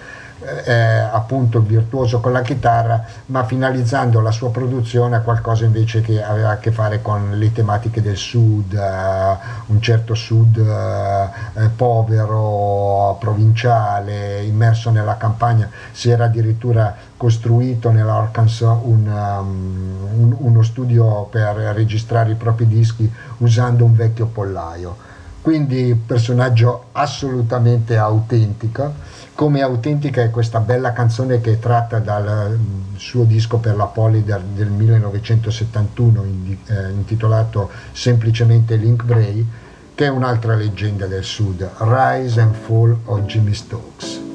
eh, 0.64 0.72
appunto 0.72 1.58
il 1.58 1.64
virtuoso 1.64 2.20
con 2.20 2.32
la 2.32 2.42
chitarra, 2.42 3.04
ma 3.26 3.44
finalizzando 3.44 4.20
la 4.20 4.30
sua 4.30 4.50
produzione 4.50 5.16
a 5.16 5.20
qualcosa 5.20 5.64
invece 5.64 6.00
che 6.02 6.22
aveva 6.22 6.50
a 6.50 6.58
che 6.58 6.70
fare 6.70 7.00
con 7.00 7.32
le 7.38 7.52
tematiche 7.52 8.02
del 8.02 8.16
sud, 8.16 8.74
eh, 8.74 9.36
un 9.66 9.80
certo 9.80 10.14
sud 10.14 10.58
eh, 10.58 11.64
eh 11.64 11.68
povero, 11.68 13.16
provinciale, 13.18 14.42
immerso 14.42 14.90
nella 14.90 15.16
campagna, 15.16 15.68
si 15.92 16.10
era 16.10 16.24
addirittura 16.24 16.94
costruito 17.16 17.90
nell'Arkansas 17.90 18.78
un, 18.82 19.06
um, 19.06 20.08
un, 20.20 20.36
uno 20.38 20.62
studio 20.62 21.24
per 21.30 21.56
registrare 21.74 22.32
i 22.32 22.34
propri 22.34 22.66
dischi 22.66 23.10
usando 23.38 23.84
un 23.84 23.94
vecchio 23.94 24.26
pollaio. 24.26 25.04
Quindi 25.40 25.94
personaggio 25.94 26.86
assolutamente 26.92 27.96
autentico 27.96 28.92
come 29.36 29.60
autentica 29.60 30.22
è 30.22 30.30
questa 30.30 30.60
bella 30.60 30.92
canzone 30.92 31.42
che 31.42 31.52
è 31.52 31.58
tratta 31.58 31.98
dal 31.98 32.58
mm, 32.58 32.96
suo 32.96 33.24
disco 33.24 33.58
per 33.58 33.76
la 33.76 33.84
Polydor 33.84 34.40
del 34.40 34.70
1971 34.70 36.24
eh, 36.24 36.90
intitolato 36.90 37.70
semplicemente 37.92 38.76
Link 38.76 39.04
Bray 39.04 39.46
che 39.94 40.06
è 40.06 40.08
un'altra 40.08 40.54
leggenda 40.54 41.06
del 41.06 41.24
sud, 41.24 41.70
Rise 41.78 42.40
and 42.40 42.54
Fall 42.54 42.96
of 43.04 43.20
Jimmy 43.26 43.54
Stokes. 43.54 44.25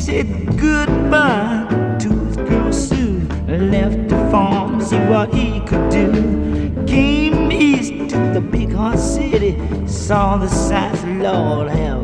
He 0.00 0.06
said 0.06 0.58
goodbye 0.58 1.66
to 2.00 2.08
his 2.08 2.36
girl 2.38 2.72
Sue, 2.72 3.20
left 3.46 4.08
the 4.08 4.16
farm 4.30 4.80
see 4.80 4.96
what 4.96 5.28
he 5.34 5.60
could 5.66 5.90
do. 5.90 6.86
Came 6.86 7.52
east 7.52 8.08
to 8.08 8.16
the 8.32 8.40
big 8.40 8.72
hot 8.72 8.98
city, 8.98 9.60
saw 9.86 10.38
the 10.38 10.48
sights, 10.48 11.04
Lord 11.04 11.68
have 11.68 11.99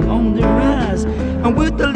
on 0.00 0.34
the 0.34 0.42
rise. 0.42 1.04
And 1.04 1.56
with 1.56 1.80
a 1.80 1.91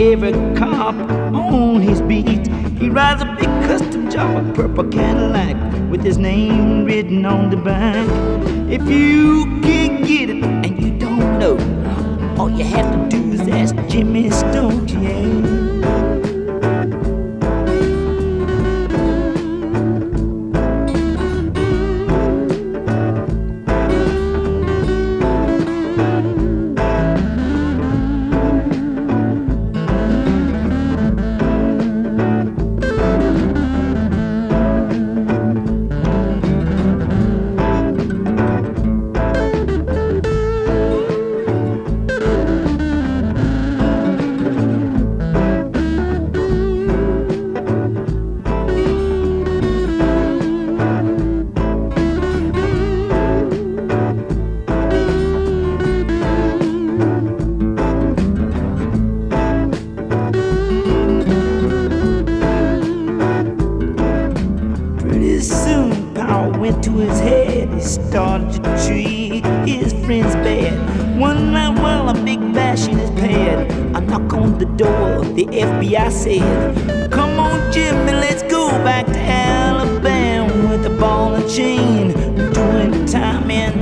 every 0.00 0.32
cop 0.56 0.94
on 1.34 1.80
his 1.80 2.00
beat. 2.02 2.46
He 2.78 2.88
rides 2.88 3.22
a 3.22 3.26
big 3.26 3.50
custom 3.66 4.10
job, 4.10 4.46
a 4.46 4.52
purple 4.52 4.84
Cadillac, 4.84 5.56
with 5.90 6.02
his 6.02 6.18
name 6.18 6.84
written 6.84 7.24
on 7.26 7.50
the 7.50 7.56
back. 7.56 8.06
If 8.70 8.88
you 8.88 9.44
can't 9.62 9.81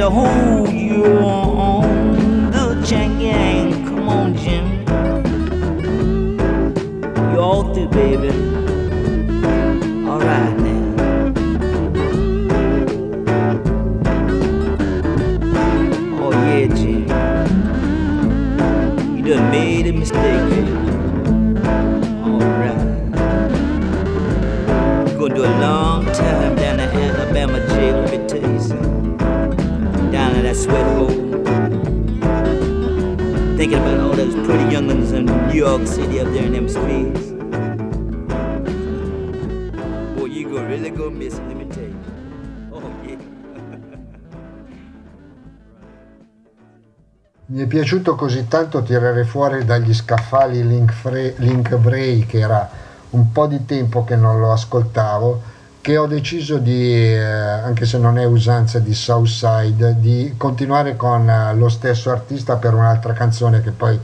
gonna 0.01 0.71
do 0.73 1.05
a 1.05 1.21
long 1.21 1.50
sweat 30.61 30.85
hole. 30.95 31.09
Thinking 33.57 33.79
about 33.79 34.01
all 34.01 34.13
those 34.13 34.35
pretty 34.47 34.71
young'uns 34.71 35.13
in 35.13 35.25
New 35.25 35.55
York 35.55 35.87
City 35.87 36.21
up 36.21 36.29
there 36.33 36.45
in 36.45 36.53
them 36.53 36.69
streets. 36.69 37.33
Boy, 40.17 40.27
you 40.27 40.51
gonna 40.51 40.69
really 40.69 40.91
go 40.91 41.09
miss 41.11 41.39
it, 41.39 41.47
let 41.49 41.57
me 41.57 41.65
tell 41.65 41.85
you. 41.85 41.97
Oh. 42.73 42.83
Mi 47.47 47.63
è 47.63 47.67
piaciuto 47.67 48.15
così 48.15 48.47
tanto 48.47 48.83
tirare 48.83 49.25
fuori 49.25 49.65
dagli 49.65 49.95
scaffali 49.95 50.65
Link, 50.67 50.93
Fre- 50.93 51.35
Link 51.39 51.75
Bray, 51.77 52.27
che 52.27 52.39
era 52.39 52.69
un 53.11 53.33
po' 53.33 53.47
di 53.47 53.65
tempo 53.65 54.05
che 54.05 54.15
non 54.15 54.39
lo 54.39 54.53
ascoltavo, 54.53 55.43
che 55.81 55.97
ho 55.97 56.07
deciso 56.07 56.59
di, 56.59 56.93
eh, 56.93 57.23
anche 57.23 57.87
se 57.87 57.99
non 57.99 58.19
è 58.19 58.25
usanza 58.25 58.79
di 58.81 58.93
Southside, 58.95 59.99
di 59.99 60.35
continuare 60.37 60.95
con 60.95 61.29
eh, 61.29 61.55
lo 61.55 61.69
stesso 61.71 62.11
artista 62.11 62.57
per 62.57 62.75
un'altra 62.75 63.15
canzone 63.15 63.63
che 63.63 63.71
poi 63.71 63.99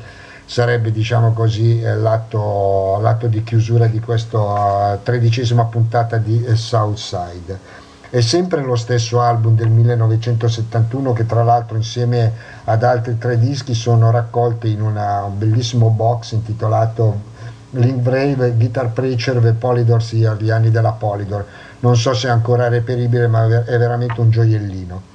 sarebbe, 0.46 0.90
diciamo 0.90 1.32
così, 1.32 1.82
eh, 1.82 1.94
l'atto, 1.96 2.98
l'atto 3.02 3.26
di 3.26 3.42
chiusura 3.42 3.86
di 3.88 4.00
questa 4.00 4.98
tredicesima 5.02 5.64
puntata 5.64 6.16
di 6.16 6.42
eh, 6.44 6.56
Southside. 6.56 7.84
È 8.08 8.20
sempre 8.20 8.62
lo 8.62 8.76
stesso 8.76 9.20
album 9.20 9.54
del 9.56 9.68
1971 9.68 11.12
che 11.12 11.26
tra 11.26 11.42
l'altro 11.42 11.76
insieme 11.76 12.32
ad 12.64 12.82
altri 12.84 13.18
tre 13.18 13.38
dischi 13.38 13.74
sono 13.74 14.10
raccolti 14.10 14.70
in 14.70 14.80
una- 14.80 15.24
un 15.24 15.36
bellissimo 15.36 15.90
box 15.90 16.32
intitolato 16.32 17.34
Link 17.70 17.98
Brave, 17.98 18.52
Guitar 18.56 18.90
Preacher, 18.90 19.40
The 19.40 19.52
Polydors 19.52 20.12
Year, 20.12 20.36
gli 20.40 20.50
anni 20.50 20.70
della 20.70 20.92
Polydor. 20.92 21.44
Non 21.80 21.96
so 21.96 22.14
se 22.14 22.28
è 22.28 22.30
ancora 22.30 22.68
reperibile 22.68 23.26
ma 23.26 23.44
è 23.44 23.78
veramente 23.78 24.20
un 24.20 24.30
gioiellino. 24.30 25.14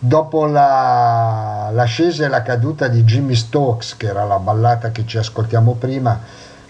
Dopo 0.00 0.46
la- 0.46 1.70
l'ascesa 1.72 2.24
e 2.24 2.28
la 2.28 2.42
caduta 2.42 2.86
di 2.88 3.02
Jimmy 3.02 3.34
Stokes, 3.34 3.96
che 3.96 4.06
era 4.06 4.24
la 4.24 4.38
ballata 4.38 4.90
che 4.92 5.04
ci 5.06 5.18
ascoltiamo 5.18 5.74
prima, 5.74 6.20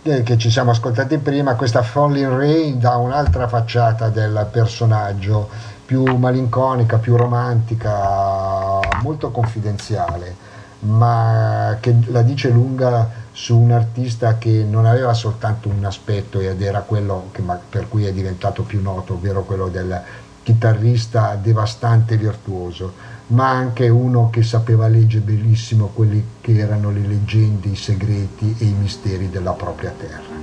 eh, 0.02 0.22
che 0.22 0.38
ci 0.38 0.50
siamo 0.50 0.70
ascoltati 0.70 1.18
prima, 1.18 1.54
questa 1.54 1.82
Falling 1.82 2.32
Rain 2.32 2.78
dà 2.78 2.96
un'altra 2.96 3.46
facciata 3.48 4.08
del 4.08 4.46
personaggio, 4.50 5.48
più 5.84 6.04
malinconica, 6.16 6.98
più 6.98 7.16
romantica, 7.16 8.80
molto 9.02 9.30
confidenziale, 9.30 10.34
ma 10.80 11.76
che 11.80 11.96
la 12.06 12.22
dice 12.22 12.48
lunga 12.50 13.08
su 13.38 13.56
un 13.56 13.70
artista 13.70 14.36
che 14.36 14.66
non 14.68 14.84
aveva 14.84 15.14
soltanto 15.14 15.68
un 15.68 15.84
aspetto 15.84 16.40
ed 16.40 16.60
era 16.60 16.80
quello 16.80 17.28
che, 17.30 17.40
per 17.70 17.88
cui 17.88 18.04
è 18.04 18.12
diventato 18.12 18.64
più 18.64 18.82
noto, 18.82 19.12
ovvero 19.12 19.44
quello 19.44 19.68
del 19.68 20.02
chitarrista 20.42 21.38
devastante 21.40 22.14
e 22.14 22.16
virtuoso, 22.16 22.94
ma 23.28 23.48
anche 23.48 23.88
uno 23.88 24.28
che 24.28 24.42
sapeva 24.42 24.88
leggere 24.88 25.22
benissimo 25.22 25.92
quelli 25.94 26.20
che 26.40 26.58
erano 26.58 26.90
le 26.90 27.06
leggende, 27.06 27.68
i 27.68 27.76
segreti 27.76 28.56
e 28.58 28.64
i 28.64 28.72
misteri 28.72 29.30
della 29.30 29.52
propria 29.52 29.94
terra. 29.96 30.34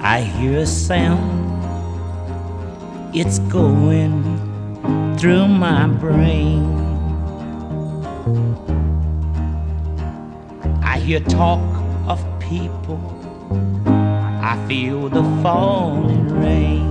I 0.00 0.22
hear 0.22 0.62
a 0.62 0.64
sound, 0.64 1.62
it's 3.12 3.38
going 3.48 4.40
through 5.18 5.46
my 5.46 5.86
brain. 5.86 6.64
I 10.82 10.98
hear 10.98 11.20
talk 11.20 11.77
people, 12.48 12.98
I 13.86 14.56
feel 14.66 15.10
the 15.10 15.22
falling 15.42 16.28
rain. 16.40 16.88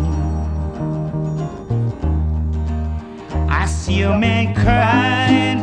I 3.50 3.66
see 3.66 4.02
a 4.04 4.16
man 4.16 4.54
crying, 4.54 5.60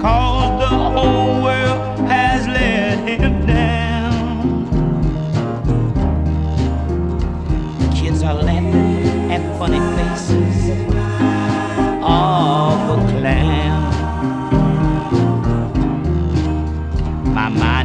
cause 0.00 0.60
the 0.60 0.68
whole 0.68 1.42
world 1.42 1.61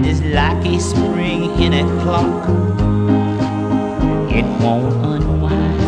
is 0.08 0.22
like 0.22 0.66
a 0.66 0.80
spring 0.80 1.43
in 1.60 1.74
a 1.74 1.84
clock. 2.01 2.47
It 4.32 4.45
won't 4.62 4.93
unwind. 5.05 5.82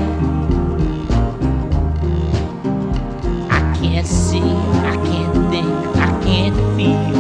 I 3.50 3.62
can't 3.80 4.06
see, 4.06 4.52
I 4.94 4.98
can't 5.10 5.36
think, 5.52 5.72
I 6.08 6.12
can't 6.22 6.56
feel. 6.76 7.16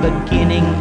beginning 0.00 0.79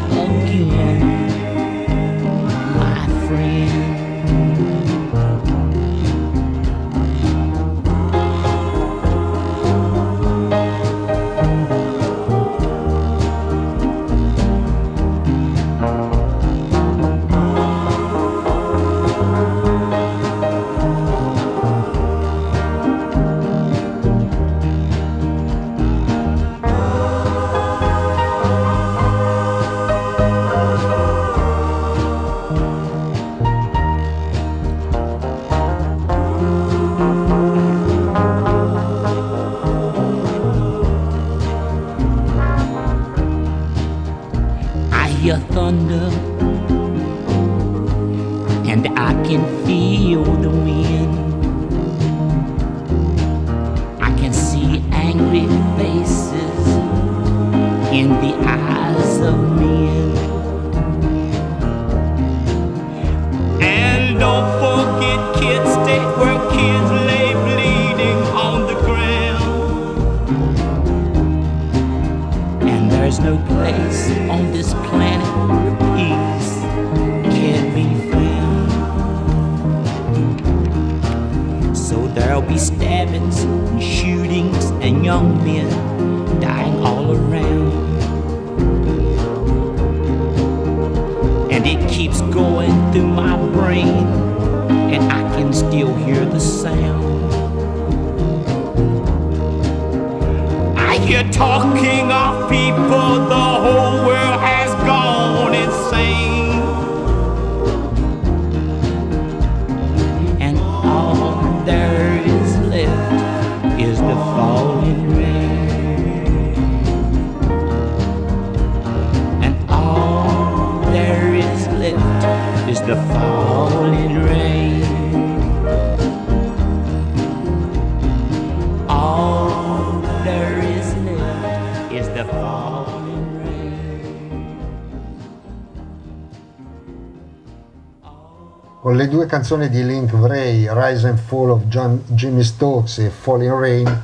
Con 138.89 138.97
le 138.97 139.07
due 139.07 139.27
canzoni 139.27 139.69
di 139.69 139.85
Link 139.85 140.15
Vray, 140.15 140.67
Rise 140.67 141.09
and 141.09 141.19
Fall 141.19 141.51
of 141.51 141.65
John, 141.65 142.01
Jimmy 142.07 142.41
Stokes 142.41 142.97
e 142.97 143.11
Falling 143.11 143.53
Rain, 143.53 144.01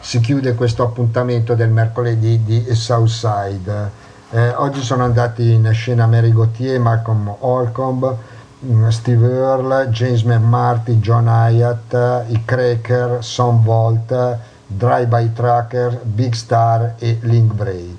si 0.00 0.18
chiude 0.18 0.54
questo 0.54 0.82
appuntamento 0.82 1.54
del 1.54 1.70
mercoledì 1.70 2.42
di 2.42 2.74
Southside. 2.74 3.90
Eh, 4.30 4.48
oggi 4.56 4.82
sono 4.82 5.04
andati 5.04 5.52
in 5.52 5.70
scena 5.72 6.08
Mary 6.08 6.32
Gauthier, 6.32 6.80
Malcolm 6.80 7.32
Holcomb, 7.38 8.16
mm, 8.66 8.88
Steve 8.88 9.24
Earle, 9.24 9.90
James 9.90 10.22
McMarty, 10.22 10.98
John 10.98 11.28
Hyatt, 11.28 12.26
i 12.26 12.42
Cracker, 12.44 13.18
Son 13.22 13.62
Volt, 13.62 14.38
Drive-By 14.66 15.32
Tracker, 15.32 16.00
Big 16.02 16.32
Star 16.32 16.96
e 16.98 17.18
Link 17.20 17.52
Bray. 17.52 17.96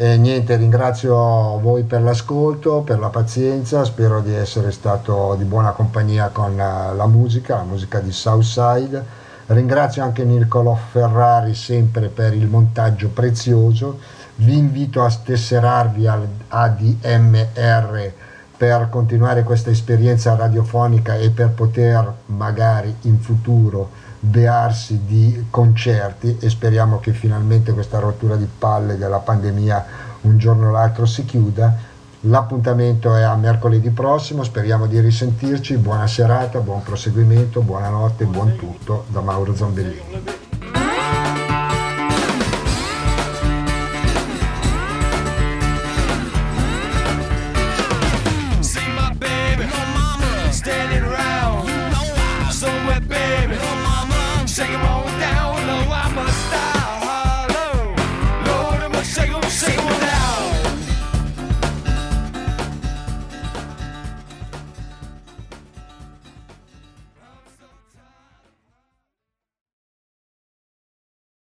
E 0.00 0.16
niente, 0.16 0.54
ringrazio 0.54 1.58
voi 1.58 1.82
per 1.82 2.02
l'ascolto, 2.02 2.82
per 2.82 3.00
la 3.00 3.08
pazienza, 3.08 3.82
spero 3.82 4.20
di 4.20 4.32
essere 4.32 4.70
stato 4.70 5.34
di 5.36 5.42
buona 5.42 5.72
compagnia 5.72 6.28
con 6.28 6.54
la, 6.54 6.92
la 6.92 7.08
musica, 7.08 7.56
la 7.56 7.64
musica 7.64 7.98
di 7.98 8.12
Southside. 8.12 9.04
Ringrazio 9.46 10.04
anche 10.04 10.22
Niccolò 10.22 10.78
Ferrari 10.92 11.52
sempre 11.52 12.10
per 12.10 12.32
il 12.32 12.46
montaggio 12.46 13.08
prezioso. 13.08 13.98
Vi 14.36 14.56
invito 14.56 15.02
a 15.02 15.10
tesserarvi 15.10 16.06
al 16.06 16.28
ADMR 16.46 18.12
per 18.56 18.86
continuare 18.90 19.42
questa 19.42 19.70
esperienza 19.70 20.36
radiofonica 20.36 21.16
e 21.16 21.30
per 21.30 21.48
poter 21.48 22.08
magari 22.26 22.94
in 23.00 23.18
futuro 23.18 23.97
bearsi 24.20 25.00
di 25.04 25.46
concerti 25.50 26.38
e 26.40 26.50
speriamo 26.50 26.98
che 26.98 27.12
finalmente 27.12 27.72
questa 27.72 27.98
rottura 27.98 28.36
di 28.36 28.48
palle 28.58 28.98
della 28.98 29.18
pandemia 29.18 29.86
un 30.22 30.38
giorno 30.38 30.68
o 30.68 30.70
l'altro 30.72 31.06
si 31.06 31.24
chiuda. 31.24 31.96
L'appuntamento 32.22 33.14
è 33.14 33.22
a 33.22 33.36
mercoledì 33.36 33.90
prossimo, 33.90 34.42
speriamo 34.42 34.86
di 34.86 34.98
risentirci, 34.98 35.76
buona 35.76 36.08
serata, 36.08 36.58
buon 36.58 36.82
proseguimento, 36.82 37.60
buonanotte, 37.60 38.24
buon 38.24 38.56
tutto 38.56 39.04
da 39.08 39.20
Mauro 39.20 39.54
Zambellini. 39.54 40.47